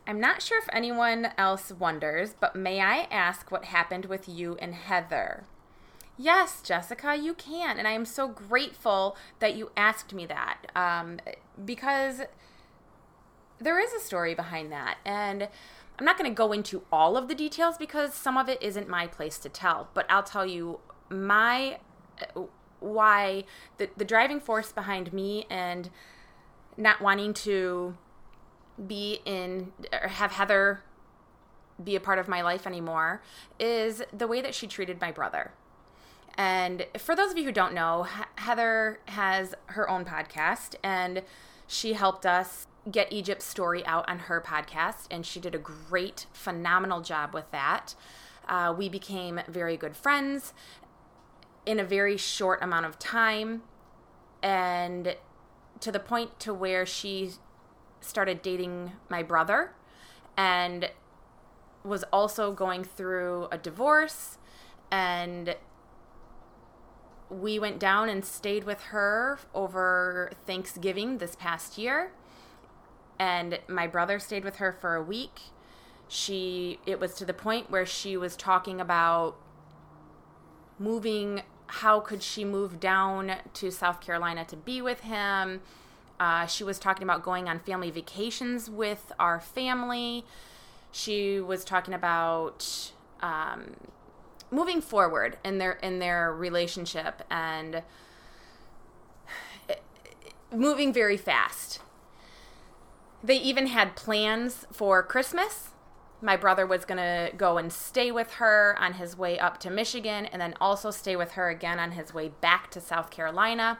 [0.07, 4.55] I'm not sure if anyone else wonders, but may I ask what happened with you
[4.59, 5.43] and Heather?
[6.17, 7.77] Yes, Jessica, you can.
[7.77, 11.19] And I am so grateful that you asked me that um,
[11.63, 12.21] because
[13.59, 14.97] there is a story behind that.
[15.05, 15.49] And
[15.99, 18.87] I'm not going to go into all of the details because some of it isn't
[18.87, 20.79] my place to tell, but I'll tell you
[21.09, 21.79] my
[22.35, 22.41] uh,
[22.79, 23.45] why
[23.77, 25.89] the, the driving force behind me and
[26.75, 27.97] not wanting to
[28.85, 30.83] be in or have Heather
[31.83, 33.21] be a part of my life anymore
[33.59, 35.51] is the way that she treated my brother.
[36.35, 38.05] And for those of you who don't know,
[38.35, 41.23] Heather has her own podcast and
[41.65, 46.27] she helped us get Egypt's story out on her podcast, and she did a great,
[46.33, 47.95] phenomenal job with that.
[48.47, 50.53] Uh, we became very good friends
[51.65, 53.63] in a very short amount of time,
[54.41, 55.15] and
[55.79, 57.31] to the point to where she
[57.99, 59.73] started dating my brother
[60.35, 60.89] and
[61.83, 64.37] was also going through a divorce
[64.91, 65.55] and
[67.29, 72.11] we went down and stayed with her over Thanksgiving this past year
[73.19, 75.39] and my brother stayed with her for a week.
[76.07, 79.37] She it was to the point where she was talking about
[80.79, 85.61] moving how could she move down to South Carolina to be with him?
[86.19, 90.25] Uh, she was talking about going on family vacations with our family.
[90.91, 93.75] She was talking about um,
[94.49, 97.83] moving forward in their in their relationship and
[100.51, 101.81] moving very fast
[103.23, 105.69] they even had plans for Christmas.
[106.21, 109.69] My brother was going to go and stay with her on his way up to
[109.69, 113.79] Michigan and then also stay with her again on his way back to South Carolina.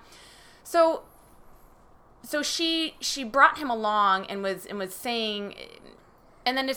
[0.64, 1.04] So
[2.24, 5.56] so she she brought him along and was and was saying
[6.46, 6.72] and then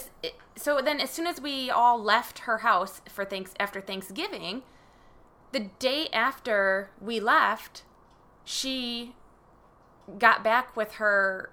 [0.55, 4.63] so then as soon as we all left her house for thanks after Thanksgiving,
[5.51, 7.83] the day after we left,
[8.43, 9.13] she
[10.17, 11.51] got back with her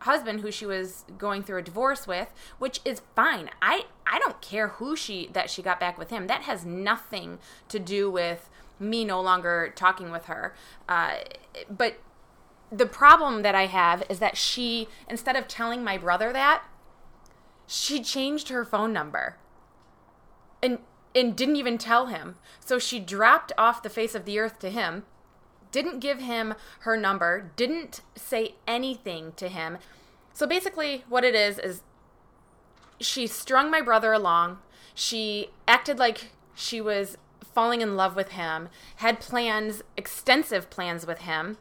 [0.00, 3.50] husband who she was going through a divorce with, which is fine.
[3.60, 6.26] I I don't care who she that she got back with him.
[6.26, 10.54] That has nothing to do with me no longer talking with her.
[10.88, 11.16] Uh,
[11.68, 11.98] but
[12.72, 16.64] the problem that I have is that she instead of telling my brother that,
[17.66, 19.36] she changed her phone number.
[20.62, 20.78] And
[21.14, 22.36] and didn't even tell him.
[22.60, 25.04] So she dropped off the face of the earth to him
[25.72, 29.78] didn't give him her number, didn't say anything to him.
[30.32, 31.82] So basically, what it is is
[33.00, 34.58] she strung my brother along.
[34.94, 37.16] She acted like she was
[37.54, 41.58] falling in love with him, had plans, extensive plans with him,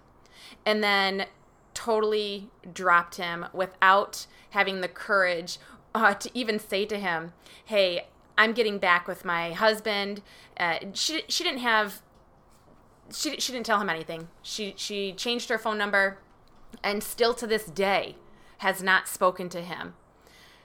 [0.65, 1.25] and then
[1.73, 5.57] totally dropped him without having the courage
[5.95, 7.33] uh, to even say to him,
[7.65, 10.21] "Hey, I'm getting back with my husband."
[10.59, 12.01] Uh, she she didn't have
[13.13, 14.27] she she didn't tell him anything.
[14.41, 16.19] She she changed her phone number,
[16.83, 18.15] and still to this day
[18.59, 19.93] has not spoken to him.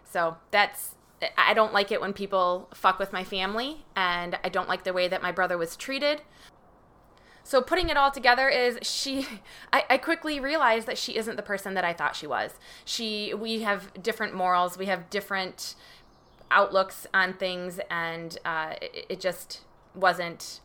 [0.04, 0.96] So that's
[1.38, 4.92] I don't like it when people fuck with my family, and I don't like the
[4.92, 6.22] way that my brother was treated.
[7.46, 9.26] So putting it all together is she
[9.72, 12.52] I, I, quickly realized that she isn't the person that I thought she was.
[12.84, 15.74] She we have different morals, we have different
[16.50, 19.60] outlooks on things, and uh, it, it just
[19.94, 20.60] wasn't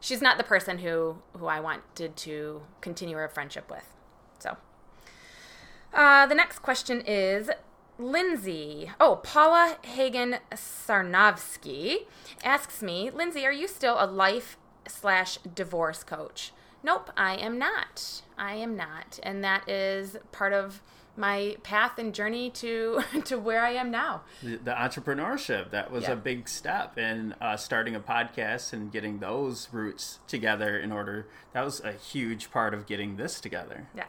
[0.00, 3.84] she's not the person who who I wanted to continue a friendship with.
[4.38, 4.56] So,
[5.92, 7.50] uh, the next question is
[7.98, 8.90] Lindsay.
[9.00, 12.06] Oh, Paula Hagen Sarnovsky
[12.44, 14.56] asks me, Lindsay, are you still a life
[14.88, 16.52] slash divorce coach.
[16.82, 18.22] Nope, I am not.
[18.36, 19.18] I am not.
[19.22, 20.82] And that is part of
[21.18, 24.22] my path and journey to to where I am now.
[24.42, 26.12] The, the entrepreneurship that was Yeah.
[26.12, 30.78] a big step in uh, starting a podcast and getting those roots together.
[30.78, 33.88] In order, that was a huge part of getting this together.
[33.94, 34.04] Yeah.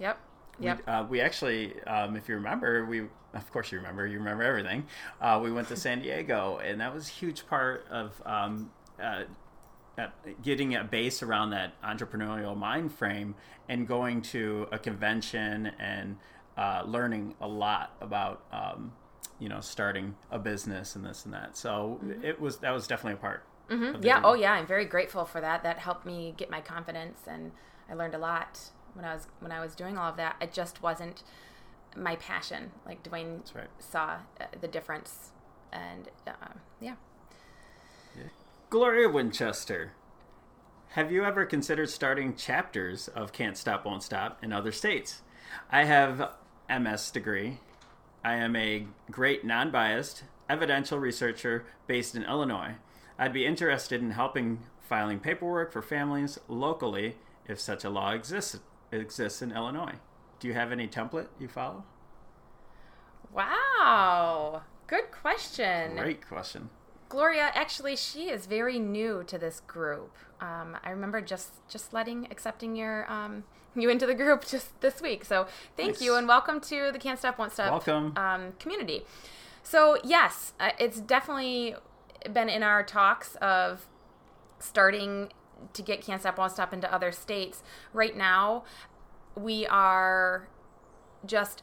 [0.00, 0.18] Yep.
[0.60, 0.78] Yep.
[0.86, 3.02] We, uh, we actually, um, if you remember, we
[3.34, 4.84] of course you remember, you remember everything.
[5.20, 8.70] Uh, we went to San Diego, and that was a huge part of um,
[10.42, 13.34] getting a base around that entrepreneurial mind frame
[13.68, 16.16] and going to a convention and
[16.56, 18.92] uh, learning a lot about um,
[19.38, 21.56] you know starting a business and this and that.
[21.56, 23.44] So it was that was definitely a part.
[23.70, 24.02] Mm-hmm.
[24.04, 24.20] yeah.
[24.22, 24.52] Oh, yeah.
[24.52, 25.62] I'm very grateful for that.
[25.62, 27.52] That helped me get my confidence, and
[27.88, 28.60] I learned a lot
[28.94, 30.36] when I was when I was doing all of that.
[30.40, 31.22] It just wasn't
[31.96, 32.72] my passion.
[32.84, 33.68] Like Dwayne right.
[33.78, 35.30] saw uh, the difference,
[35.72, 36.94] and uh, yeah.
[38.72, 39.92] Gloria Winchester,
[40.92, 45.20] have you ever considered starting chapters of Can't Stop Won't Stop in other states?
[45.70, 46.30] I have
[46.70, 47.58] MS degree.
[48.24, 52.76] I am a great non-biased evidential researcher based in Illinois.
[53.18, 57.16] I'd be interested in helping filing paperwork for families locally
[57.46, 58.58] if such a law exists
[58.90, 59.96] exists in Illinois.
[60.40, 61.84] Do you have any template you follow?
[63.30, 64.62] Wow.
[64.86, 65.96] Good question.
[65.96, 66.70] Great question.
[67.12, 70.16] Gloria, actually, she is very new to this group.
[70.40, 73.44] Um, I remember just just letting accepting your um,
[73.76, 75.26] you into the group just this week.
[75.26, 75.46] So
[75.76, 76.00] thank Nice.
[76.00, 78.16] you and welcome to the Can't Stop Won't Stop Welcome.
[78.16, 79.02] um, community.
[79.62, 81.74] So yes, uh, it's definitely
[82.32, 83.86] been in our talks of
[84.58, 85.34] starting
[85.74, 87.62] to get Can't Stop Won't Stop into other states.
[87.92, 88.64] Right now,
[89.36, 90.48] we are
[91.26, 91.62] just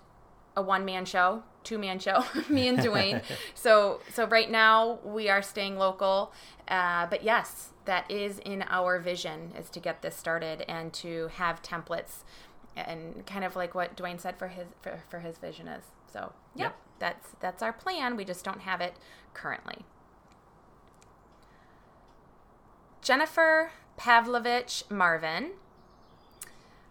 [0.55, 3.21] a one man show, two man show, me and Dwayne.
[3.53, 6.31] so so right now we are staying local,
[6.67, 11.27] uh, but yes, that is in our vision is to get this started and to
[11.35, 12.23] have templates
[12.75, 15.83] and kind of like what Dwayne said for his for, for his vision is.
[16.11, 16.75] So yep, Yep.
[16.99, 18.15] that's that's our plan.
[18.15, 18.93] We just don't have it
[19.33, 19.85] currently.
[23.01, 25.51] Jennifer Pavlovich Marvin.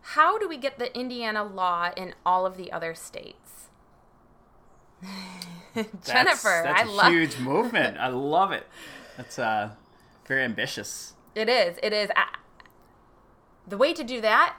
[0.03, 3.58] How do we get the Indiana law in all of the other states?
[6.05, 7.99] Jennifer, that's I a love huge movement.
[7.99, 8.67] I love it.
[9.17, 9.71] That's uh,
[10.27, 11.15] very ambitious.
[11.35, 11.49] it.
[11.49, 12.27] Is it is I,
[13.67, 14.57] the way to do that,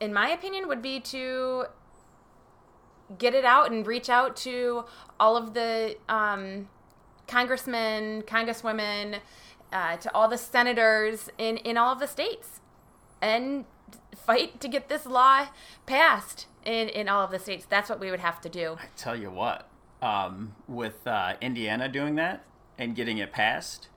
[0.00, 1.66] in my opinion, would be to
[3.16, 4.84] get it out and reach out to
[5.18, 6.68] all of the um,
[7.26, 9.20] congressmen, congresswomen,
[9.72, 12.60] uh, to all the senators in in all of the states,
[13.20, 13.64] and
[14.16, 15.46] fight to get this law
[15.86, 17.66] passed in in all of the states.
[17.68, 18.76] That's what we would have to do.
[18.78, 19.67] I tell you what,
[20.02, 22.44] um, with uh, Indiana doing that
[22.78, 23.88] and getting it passed,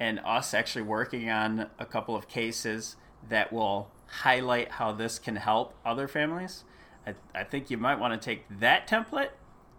[0.00, 2.96] and us actually working on a couple of cases
[3.28, 6.64] that will highlight how this can help other families,
[7.06, 9.30] I, I think you might want to take that template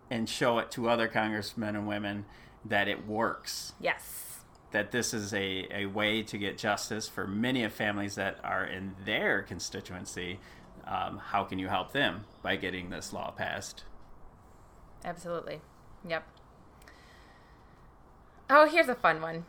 [0.09, 2.25] and show it to other congressmen and women
[2.63, 3.73] that it works.
[3.79, 4.39] Yes.
[4.71, 8.65] That this is a, a way to get justice for many of families that are
[8.65, 10.39] in their constituency.
[10.85, 13.83] Um, how can you help them by getting this law passed?
[15.05, 15.61] Absolutely.
[16.07, 16.27] Yep.
[18.49, 19.45] Oh, here's a fun one.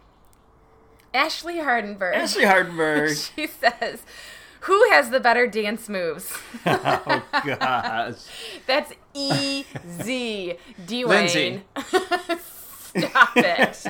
[1.14, 2.14] Ashley Hardenberg.
[2.14, 3.32] Ashley Hardenberg.
[3.36, 4.02] she says,
[4.60, 8.16] "Who has the better dance moves?" oh gosh.
[8.66, 11.62] That's easy, Dwayne.
[12.38, 13.84] Stop it,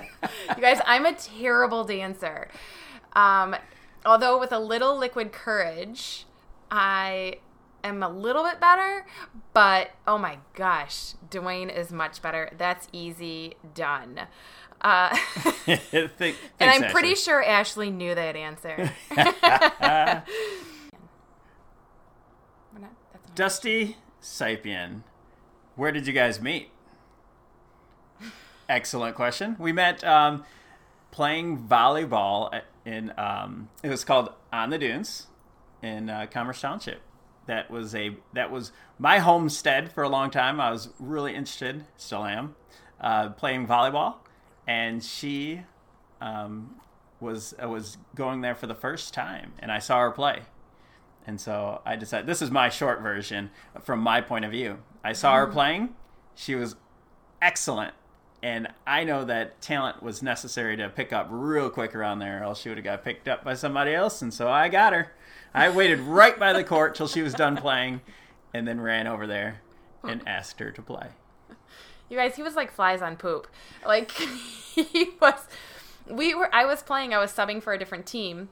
[0.56, 0.80] you guys.
[0.86, 2.48] I'm a terrible dancer.
[3.14, 3.56] Um,
[4.04, 6.26] although with a little liquid courage,
[6.70, 7.38] I
[7.84, 9.06] am a little bit better.
[9.52, 12.50] But oh my gosh, Dwayne is much better.
[12.56, 14.20] That's easy done.
[14.80, 15.16] Uh,
[15.66, 18.92] Think- and I'm thanks, pretty sure Ashley knew that answer.
[19.10, 19.16] We're
[22.80, 25.02] not- that's not- Dusty Saipian,
[25.76, 26.70] where did you guys meet?
[28.68, 29.56] Excellent question.
[29.58, 30.44] We met um,
[31.12, 35.28] playing volleyball in, um, it was called On the Dunes
[35.82, 37.00] in uh, Commerce Township.
[37.46, 40.60] That was a that was my homestead for a long time.
[40.60, 42.56] I was really interested, still am,
[43.00, 44.16] uh, playing volleyball,
[44.66, 45.62] and she
[46.20, 46.76] um,
[47.20, 50.42] was uh, was going there for the first time, and I saw her play.
[51.26, 53.50] And so I decided this is my short version
[53.82, 54.78] from my point of view.
[55.02, 55.94] I saw her playing.
[56.36, 56.76] She was
[57.42, 57.94] excellent.
[58.42, 62.44] And I know that talent was necessary to pick up real quick around there, or
[62.44, 64.22] else she would have got picked up by somebody else.
[64.22, 65.12] And so I got her.
[65.54, 68.00] I waited right by the court till she was done playing
[68.52, 69.62] and then ran over there
[70.02, 71.08] and asked her to play.
[72.08, 73.48] You guys, he was like flies on poop.
[73.84, 74.10] Like
[74.74, 75.46] he was
[76.08, 78.48] we were I was playing, I was subbing for a different team.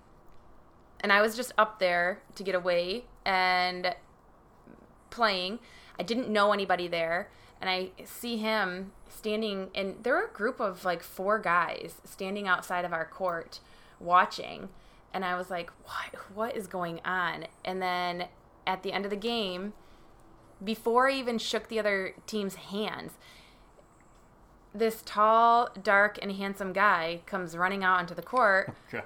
[1.00, 3.94] And I was just up there to get away and
[5.10, 5.58] playing.
[5.98, 7.28] I didn't know anybody there,
[7.60, 12.48] and I see him standing and there were a group of like four guys standing
[12.48, 13.60] outside of our court
[14.00, 14.68] watching.
[15.14, 18.26] And I was like, "What what is going on?" And then
[18.66, 19.72] at the end of the game,
[20.62, 23.12] before I even shook the other team's hands,
[24.74, 29.02] this tall, dark, and handsome guy comes running out onto the court Gosh.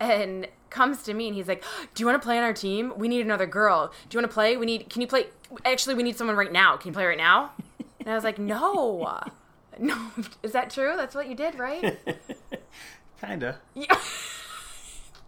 [0.00, 1.62] and comes to me and he's like,
[1.94, 2.94] "Do you want to play on our team?
[2.96, 3.92] We need another girl.
[4.08, 4.56] Do you want to play?
[4.56, 4.88] We need.
[4.88, 5.26] Can you play?
[5.66, 6.76] Actually, we need someone right now.
[6.78, 7.52] Can you play right now?"
[8.00, 9.20] And I was like, "No,
[9.78, 9.96] no.
[10.42, 10.94] Is that true?
[10.96, 11.98] That's what you did, right?"
[13.20, 13.58] Kinda.
[13.74, 13.94] Yeah,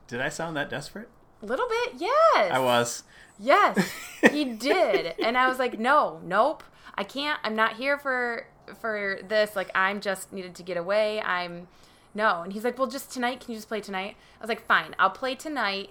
[0.07, 1.09] Did I sound that desperate?
[1.45, 1.95] a little bit.
[1.99, 2.51] Yes.
[2.53, 3.05] I was.
[3.39, 3.79] Yes,
[4.31, 5.15] he did.
[5.23, 6.63] And I was like, "No, nope.
[6.97, 7.39] I can't.
[7.43, 8.47] I'm not here for
[8.81, 9.57] for this.
[9.57, 11.21] Like, I'm just needed to get away.
[11.21, 11.69] I'm
[12.15, 13.41] no." And he's like, "Well, just tonight.
[13.41, 14.95] Can you just play tonight?" I was like, "Fine.
[14.99, 15.91] I'll play tonight."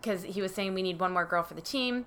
[0.00, 2.06] Because he was saying we need one more girl for the team.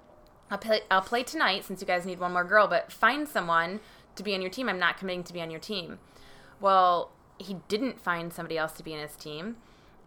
[0.51, 0.81] I'll play.
[0.91, 2.67] I'll play tonight since you guys need one more girl.
[2.67, 3.79] But find someone
[4.15, 4.67] to be on your team.
[4.67, 5.99] I'm not committing to be on your team.
[6.59, 9.57] Well, he didn't find somebody else to be in his team,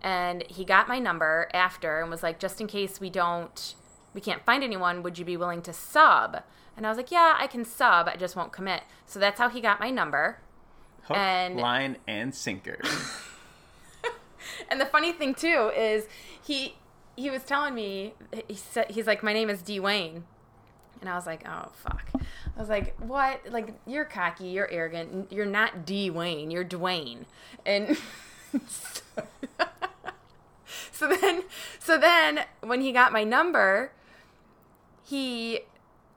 [0.02, 3.74] and he got my number after and was like, "Just in case we don't."
[4.14, 5.02] we can't find anyone.
[5.02, 6.42] Would you be willing to sub?
[6.76, 8.08] And I was like, yeah, I can sub.
[8.08, 8.82] I just won't commit.
[9.06, 10.38] So that's how he got my number.
[11.02, 12.78] Hook, And- line, and sinker.
[14.70, 16.06] And the funny thing too is
[16.42, 16.74] he
[17.16, 18.14] he was telling me
[18.48, 20.22] he said he's like my name is Dwayne.
[21.00, 22.08] And I was like, oh fuck.
[22.14, 23.40] I was like, what?
[23.50, 25.30] Like you're cocky, you're arrogant.
[25.32, 27.24] You're not Dwayne, you're Dwayne.
[27.66, 27.96] And
[28.66, 29.02] so
[30.92, 31.42] then
[31.78, 33.92] so then when he got my number,
[35.04, 35.60] he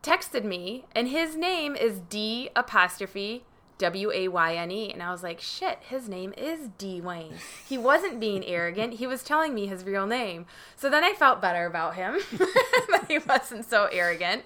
[0.03, 3.43] texted me and his name is D apostrophe
[3.81, 4.91] W A Y N E.
[4.93, 7.33] And I was like, shit, his name is D Wayne.
[7.67, 8.93] He wasn't being arrogant.
[8.93, 10.45] He was telling me his real name.
[10.75, 14.43] So then I felt better about him that he wasn't so arrogant.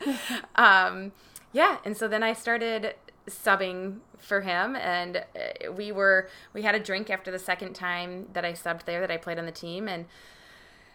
[0.55, 1.11] Um,
[1.51, 1.77] yeah.
[1.83, 2.95] And so then I started
[3.27, 8.27] subbing for him and uh, we were we had a drink after the second time
[8.33, 10.05] that I subbed there that I played on the team and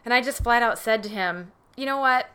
[0.04, 2.30] and I just flat out said to him, "You know what?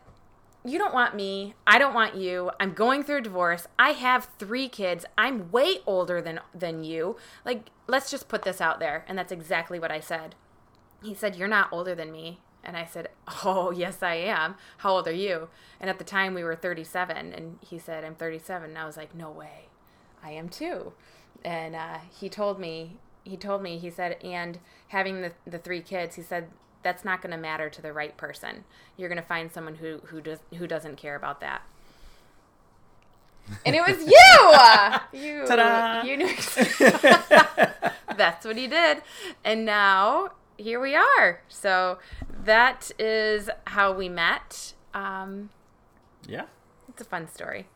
[0.66, 1.54] you don't want me.
[1.66, 2.50] I don't want you.
[2.58, 3.68] I'm going through a divorce.
[3.78, 5.04] I have three kids.
[5.16, 7.16] I'm way older than than you.
[7.44, 9.04] Like, let's just put this out there.
[9.06, 10.34] And that's exactly what I said.
[11.02, 12.40] He said, You're not older than me.
[12.64, 13.08] And I said,
[13.44, 14.56] Oh, yes, I am.
[14.78, 15.48] How old are you?
[15.80, 17.32] And at the time, we were 37.
[17.32, 18.70] And he said, I'm 37.
[18.70, 19.68] And I was like, No way.
[20.22, 20.92] I am too.
[21.44, 24.58] And uh, he told me, he told me, he said, and
[24.88, 26.48] having the, the three kids, he said,
[26.82, 28.64] that's not going to matter to the right person.
[28.96, 31.62] You're going to find someone who who does who doesn't care about that.
[33.64, 33.98] And it was
[35.12, 35.20] you.
[35.20, 36.02] You Ta-da!
[36.02, 36.28] you knew.
[38.16, 39.02] That's what he did.
[39.44, 41.40] And now here we are.
[41.48, 41.98] So
[42.44, 44.74] that is how we met.
[44.94, 45.50] Um,
[46.26, 46.44] yeah.
[46.88, 47.66] it's a fun story.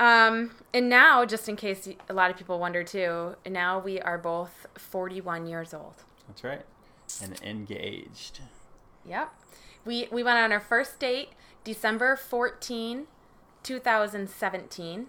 [0.00, 4.16] Um, and now, just in case a lot of people wonder too, now we are
[4.16, 6.04] both 41 years old.
[6.26, 6.62] That's right.
[7.22, 8.40] And engaged.
[9.04, 9.30] Yep.
[9.84, 11.30] We we went on our first date
[11.64, 13.08] December 14,
[13.62, 15.06] 2017.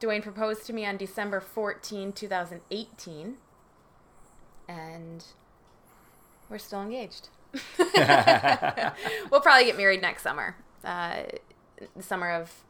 [0.00, 3.34] Dwayne proposed to me on December 14, 2018.
[4.68, 5.24] And
[6.48, 7.28] we're still engaged.
[7.78, 10.56] we'll probably get married next summer.
[10.84, 11.22] Uh,
[12.00, 12.64] summer of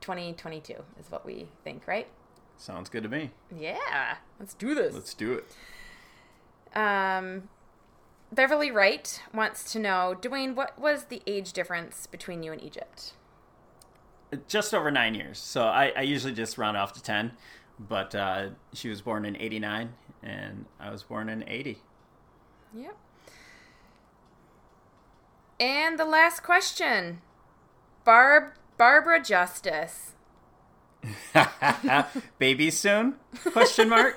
[0.00, 2.06] 2022 is what we think, right?
[2.56, 3.30] Sounds good to me.
[3.56, 4.16] Yeah.
[4.38, 4.94] Let's do this.
[4.94, 6.76] Let's do it.
[6.76, 7.48] Um,
[8.32, 13.12] Beverly Wright wants to know, Dwayne, what was the age difference between you and Egypt?
[14.46, 15.38] Just over nine years.
[15.38, 17.32] So I, I usually just round off to 10.
[17.78, 19.92] But uh, she was born in 89,
[20.22, 21.78] and I was born in 80.
[22.74, 22.96] Yep.
[25.60, 27.20] And the last question,
[28.04, 30.12] Barb Barbara Justice.
[32.38, 33.16] Baby soon?
[33.52, 34.16] Question mark.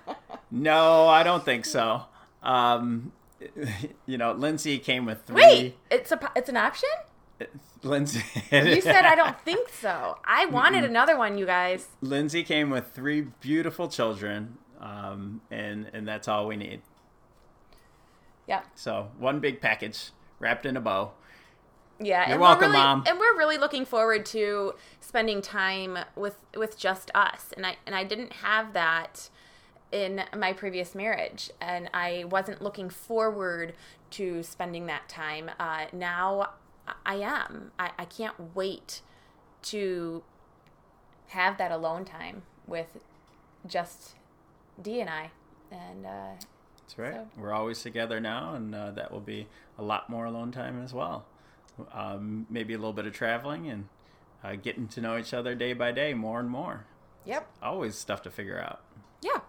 [0.50, 2.02] no, I don't think so.
[2.42, 3.12] Um,
[4.06, 5.36] you know, Lindsay came with three.
[5.36, 6.88] Wait, it's a it's an option.
[7.82, 8.22] Lindsay.
[8.52, 10.18] You said I don't think so.
[10.24, 11.88] I wanted another one, you guys.
[12.00, 16.82] Lindsay came with three beautiful children, um, and and that's all we need.
[18.46, 18.62] Yeah.
[18.74, 21.12] So one big package wrapped in a bow.
[22.02, 23.04] Yeah, You're and welcome, we're really, Mom.
[23.06, 27.52] And we're really looking forward to spending time with with just us.
[27.56, 29.28] And I and I didn't have that
[29.90, 33.74] in my previous marriage, and I wasn't looking forward
[34.12, 35.50] to spending that time.
[35.60, 36.50] Uh, now
[37.04, 37.72] I am.
[37.78, 39.02] I, I can't wait
[39.64, 40.22] to
[41.28, 42.98] have that alone time with
[43.66, 44.16] just
[44.80, 45.30] D and I.
[45.70, 46.34] And uh,
[46.80, 47.14] That's right.
[47.14, 49.46] So- We're always together now, and uh, that will be
[49.78, 51.24] a lot more alone time as well.
[51.92, 53.88] Um, maybe a little bit of traveling and
[54.44, 56.84] uh, getting to know each other day by day more and more.
[57.24, 57.48] yep.
[57.62, 58.80] Always stuff to figure out.
[59.22, 59.40] Yeah.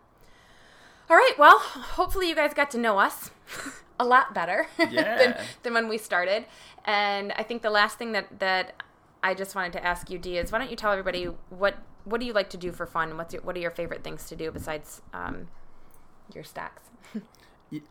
[1.10, 1.34] All right.
[1.38, 3.32] Well, hopefully you guys got to know us
[4.00, 6.46] a lot better than, than when we started.
[6.86, 8.82] And I think the last thing that that
[9.22, 12.20] I just wanted to ask you, Dee, is why don't you tell everybody what what
[12.20, 13.18] do you like to do for fun?
[13.18, 15.48] What's your, what are your favorite things to do besides um,
[16.34, 16.84] your stacks?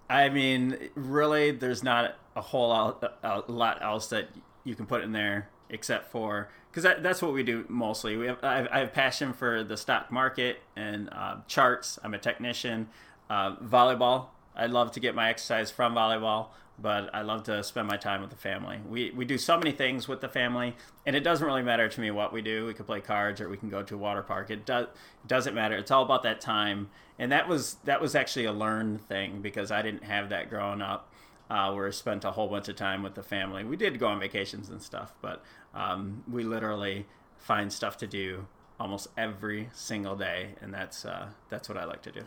[0.09, 4.29] I mean, really, there's not a whole lot, a lot else that
[4.65, 8.17] you can put in there except for because that, that's what we do mostly.
[8.17, 11.99] We have I, have I have passion for the stock market and uh, charts.
[12.03, 12.89] I'm a technician.
[13.29, 14.27] Uh, volleyball.
[14.55, 16.49] I love to get my exercise from volleyball,
[16.79, 18.81] but I love to spend my time with the family.
[18.89, 20.75] We we do so many things with the family,
[21.07, 22.67] and it doesn't really matter to me what we do.
[22.67, 24.51] We could play cards or we can go to a water park.
[24.51, 24.87] It does
[25.27, 25.77] doesn't matter.
[25.77, 29.71] It's all about that time, and that was that was actually a learned thing because
[29.71, 31.09] I didn't have that growing up.
[31.51, 33.63] Uh, where I spent a whole bunch of time with the family.
[33.63, 35.45] We did go on vacations and stuff, but
[35.75, 37.05] um, we literally
[37.37, 38.47] find stuff to do
[38.81, 42.23] almost every single day, and that's uh, that's what I like to do.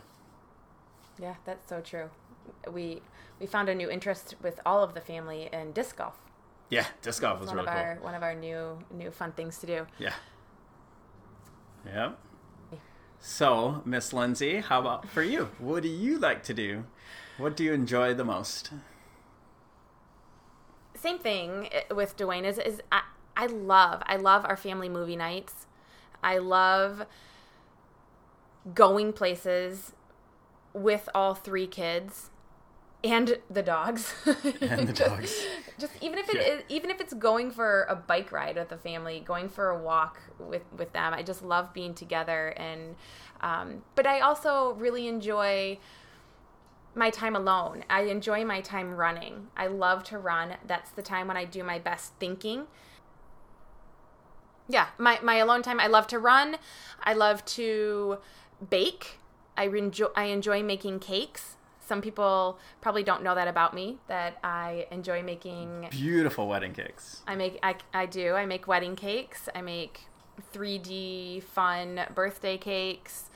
[1.18, 2.10] Yeah, that's so true.
[2.70, 3.02] We
[3.40, 6.14] we found a new interest with all of the family in disc golf.
[6.70, 8.04] Yeah, disc golf was one really of our cool.
[8.04, 9.86] one of our new new fun things to do.
[9.98, 10.14] Yeah.
[11.86, 12.18] Yep.
[13.18, 15.48] So, Miss Lindsay, how about for you?
[15.58, 16.84] What do you like to do?
[17.38, 18.70] What do you enjoy the most?
[21.06, 23.02] same thing eh, with Dwayne is is I,
[23.36, 25.66] I love I love our family movie nights.
[26.22, 27.06] I love
[28.74, 29.92] going places
[30.72, 32.30] with all three kids
[33.04, 34.14] and the dogs.
[34.60, 35.46] And the Just- dogs.
[35.78, 36.54] Just even if it Yeah.
[36.54, 39.78] is, even if it's going for a bike ride with the family, going for a
[39.78, 41.12] walk with with them.
[41.14, 42.96] I just love being together and
[43.42, 45.78] um, but I also really enjoy
[46.94, 47.84] my time alone.
[47.90, 49.48] I enjoy my time running.
[49.54, 50.54] I love to run.
[50.66, 52.66] That's the time when I do my best thinking.
[54.68, 55.78] Yeah, my, my alone time.
[55.78, 56.56] I love to run.
[57.04, 58.18] I love to
[58.70, 59.18] bake.
[59.56, 61.55] I enjoy I enjoy making cakes.
[61.86, 63.98] Some people probably don't know that about me.
[64.08, 65.88] That I enjoy making.
[65.90, 67.22] Beautiful wedding cakes.
[67.26, 68.34] I make I, I do.
[68.34, 69.48] I make wedding cakes.
[69.54, 70.06] I make
[70.52, 73.30] 3D fun birthday cakes.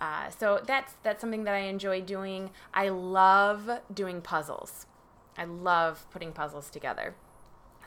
[0.00, 2.50] Uh, so that's that's something that I enjoy doing.
[2.74, 4.86] I love doing puzzles.
[5.38, 7.14] I love putting puzzles together.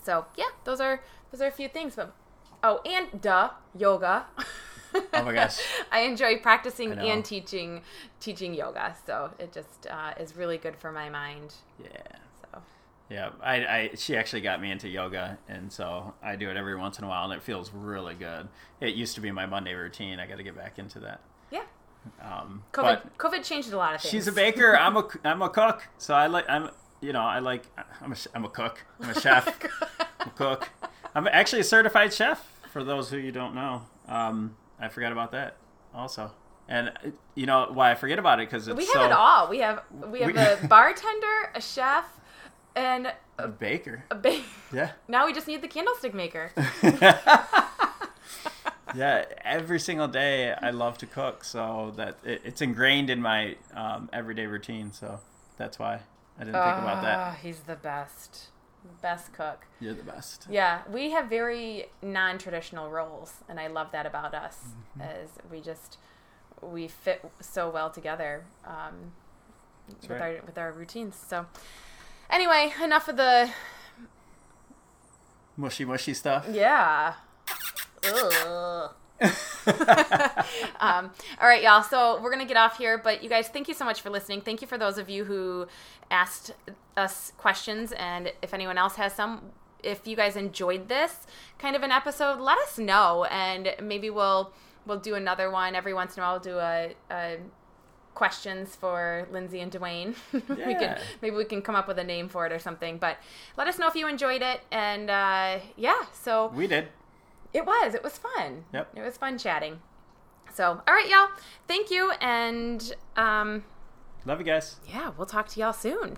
[0.02, 1.96] So yeah, those are those are a few things.
[1.98, 2.16] But
[2.64, 4.28] oh, and duh, yoga.
[5.14, 5.60] Oh my gosh.
[5.92, 7.82] I enjoy practicing I and teaching
[8.20, 8.96] teaching yoga.
[9.06, 11.54] So it just uh, is really good for my mind.
[11.84, 11.90] Yeah.
[12.52, 12.62] So
[13.10, 16.76] Yeah, I, I she actually got me into yoga, and so I do it every
[16.76, 18.48] once in a while, and it feels really good.
[18.82, 20.20] It used to be my Monday routine.
[20.20, 21.20] I got to get back into that.
[21.52, 21.64] yeah,
[22.22, 24.12] Um, COVID but COVID changed a lot of things.
[24.12, 24.78] she's a baker.
[24.80, 26.70] I'm a I'm a cook, so I like I'm
[27.02, 27.64] you know I like
[28.02, 28.86] I'm a I'm a cook.
[29.02, 29.48] I'm a chef.
[30.20, 30.70] I'm a cook.
[31.14, 32.52] I'm actually a certified chef.
[32.72, 35.56] For those who you don't know, um, I forgot about that
[35.94, 36.32] also.
[36.68, 39.50] And uh, you know why I forget about it because We have so it all.
[39.50, 42.06] We have we have We- a bartender, a chef,
[42.76, 44.06] and a baker.
[44.12, 44.42] a ba-
[44.74, 44.92] Yeah.
[45.08, 46.52] Now we just need the candlestick maker.
[48.96, 53.56] yeah every single day i love to cook so that it, it's ingrained in my
[53.74, 55.20] um, everyday routine so
[55.58, 55.96] that's why
[56.40, 58.48] i didn't think about Ah, that He's the best,
[59.02, 59.66] best cook.
[59.80, 64.60] you're the best Yeah, we have very non-traditional roles, and I love that about us.
[64.98, 65.02] Mm-hmm.
[65.02, 65.98] As we just
[66.62, 69.12] we fit so well together um,
[70.02, 70.22] with right.
[70.22, 71.16] our with our routines.
[71.16, 71.46] So
[72.30, 73.52] anyway, enough of the
[75.58, 77.14] mushy mushy stuff yeah.
[78.04, 78.92] Ugh.
[80.80, 81.84] um, all right, y'all.
[81.84, 84.42] So we're gonna get off here, but you guys, thank you so much for listening.
[84.42, 85.68] Thank you for those of you who
[86.12, 86.54] asked
[86.98, 89.42] us questions, and if anyone else has some,
[89.84, 91.26] if you guys enjoyed this
[91.60, 94.52] kind of an episode, let us know, and maybe we'll
[94.86, 96.34] we'll do another one every once in a while.
[96.34, 96.96] We'll do a.
[97.12, 97.38] a
[98.16, 100.16] questions for Lindsay and Dwayne.
[100.32, 101.00] we can Yeah.
[101.22, 102.98] maybe we can come up with a name for it or something.
[102.98, 103.18] But
[103.58, 104.62] let us know if you enjoyed it.
[104.72, 106.88] And uh, yeah, so we did
[107.56, 107.96] it was.
[107.96, 108.66] It was fun.
[108.74, 108.90] Yep.
[108.96, 109.80] It was fun chatting.
[110.54, 111.30] So, all right, y'all.
[111.68, 112.12] Thank you.
[112.20, 113.64] And um,
[114.26, 116.18] love you guys yeah, we'll talk to y'all soon.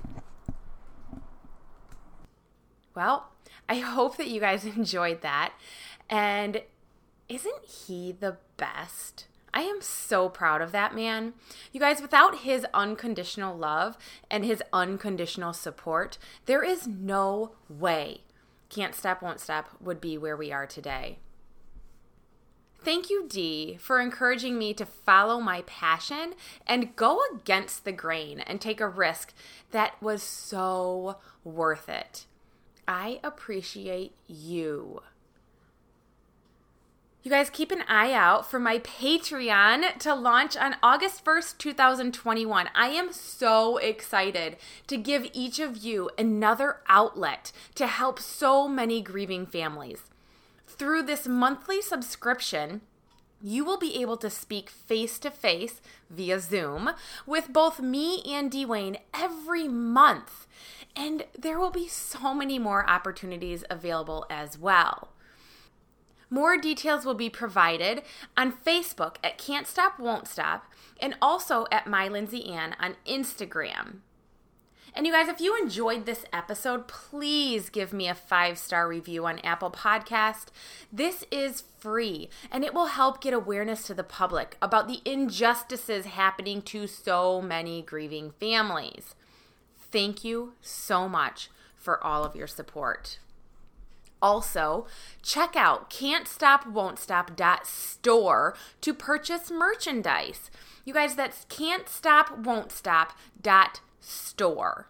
[2.96, 3.30] Well,
[3.70, 5.54] I hope that you guys enjoyed that.
[6.10, 6.64] And
[7.30, 9.28] isn't he the best?
[9.54, 11.34] I am so proud of that man.
[11.72, 13.98] You guys, without his unconditional love
[14.30, 18.22] and his unconditional support, there is no way
[18.70, 21.20] Can't Stop, Won't Stop would be where we are today.
[22.88, 26.36] Thank you, Dee, for encouraging me to follow my passion
[26.66, 29.34] and go against the grain and take a risk
[29.72, 32.28] that was so worth it.
[32.88, 35.02] I appreciate you.
[37.24, 42.70] You guys keep an eye out for my Patreon to launch on August 1st, 2021.
[42.74, 44.56] I am so excited
[44.88, 50.04] to give each of you another outlet to help so many grieving families.
[50.78, 52.82] Through this monthly subscription,
[53.42, 56.92] you will be able to speak face to face via Zoom
[57.26, 60.48] with both me and Dwayne every month.
[60.96, 65.10] And there will be so many more opportunities available as well.
[66.30, 68.02] More details will be provided
[68.36, 74.00] on Facebook at Can't Stop Won't Stop and also at My Lindsay Ann on Instagram.
[74.94, 79.26] And you guys, if you enjoyed this episode, please give me a five star review
[79.26, 80.48] on Apple Podcast.
[80.92, 86.06] This is free and it will help get awareness to the public about the injustices
[86.06, 89.16] happening to so many grieving families.
[89.92, 93.20] Thank you so much for all of your support.
[94.22, 94.88] Also,
[95.22, 100.50] check out can't stop won't stop store to purchase merchandise.
[100.86, 103.16] You guys, that's can't stop won't stop
[104.08, 104.88] store.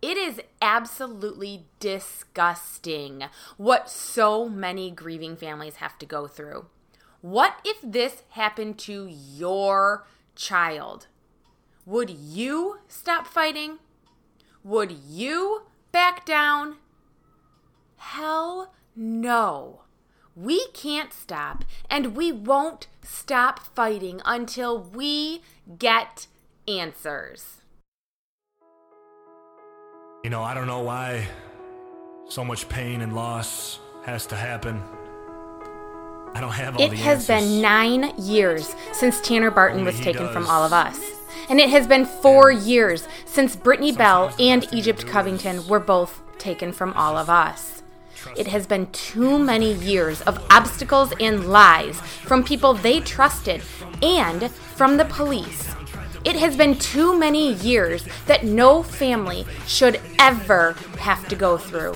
[0.00, 3.24] It is absolutely disgusting
[3.56, 6.66] what so many grieving families have to go through.
[7.20, 11.06] What if this happened to your child?
[11.84, 13.78] Would you stop fighting?
[14.62, 15.62] Would you
[15.92, 16.76] back down?
[17.96, 19.82] Hell no.
[20.34, 25.42] We can't stop, and we won't stop fighting until we
[25.78, 26.26] get
[26.68, 27.62] answers.
[30.26, 31.24] You know, I don't know why
[32.28, 34.82] so much pain and loss has to happen.
[36.34, 37.48] I don't have all it has answers.
[37.52, 40.98] been nine years since Tanner Barton Only was taken from all of us.
[41.48, 45.06] And it has been four years since Brittany Bell Sometimes and best thing to Egypt
[45.06, 47.84] Covington is were both taken from all of us.
[48.36, 53.62] It has been too many years of obstacles and lies from people they trusted
[54.02, 55.75] and from the police.
[56.26, 61.94] It has been too many years that no family should ever have to go through.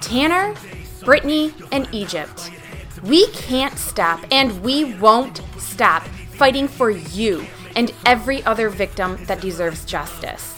[0.00, 0.56] Tanner,
[1.04, 2.50] Brittany, and Egypt.
[3.04, 9.40] We can't stop and we won't stop fighting for you and every other victim that
[9.40, 10.56] deserves justice.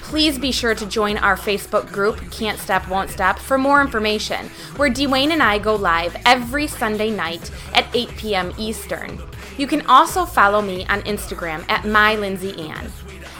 [0.00, 4.46] Please be sure to join our Facebook group, Can't Stop, Won't Stop, for more information,
[4.76, 8.54] where Dwayne and I go live every Sunday night at 8 p.m.
[8.56, 9.20] Eastern.
[9.58, 12.90] You can also follow me on Instagram at MyLindsayAnn.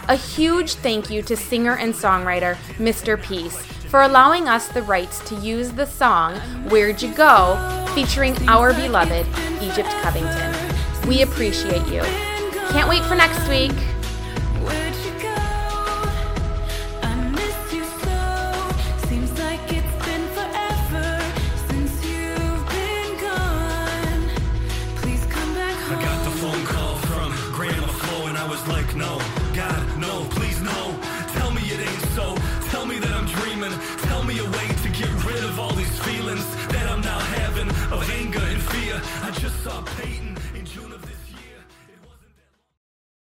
[0.09, 3.21] A huge thank you to singer and songwriter Mr.
[3.21, 3.57] Peace
[3.89, 6.35] for allowing us the rights to use the song
[6.69, 7.55] Where'd You Go
[7.95, 9.25] featuring our beloved
[9.61, 11.07] Egypt Covington.
[11.07, 12.01] We appreciate you.
[12.69, 13.73] Can't wait for next week.
[39.69, 40.08] Rid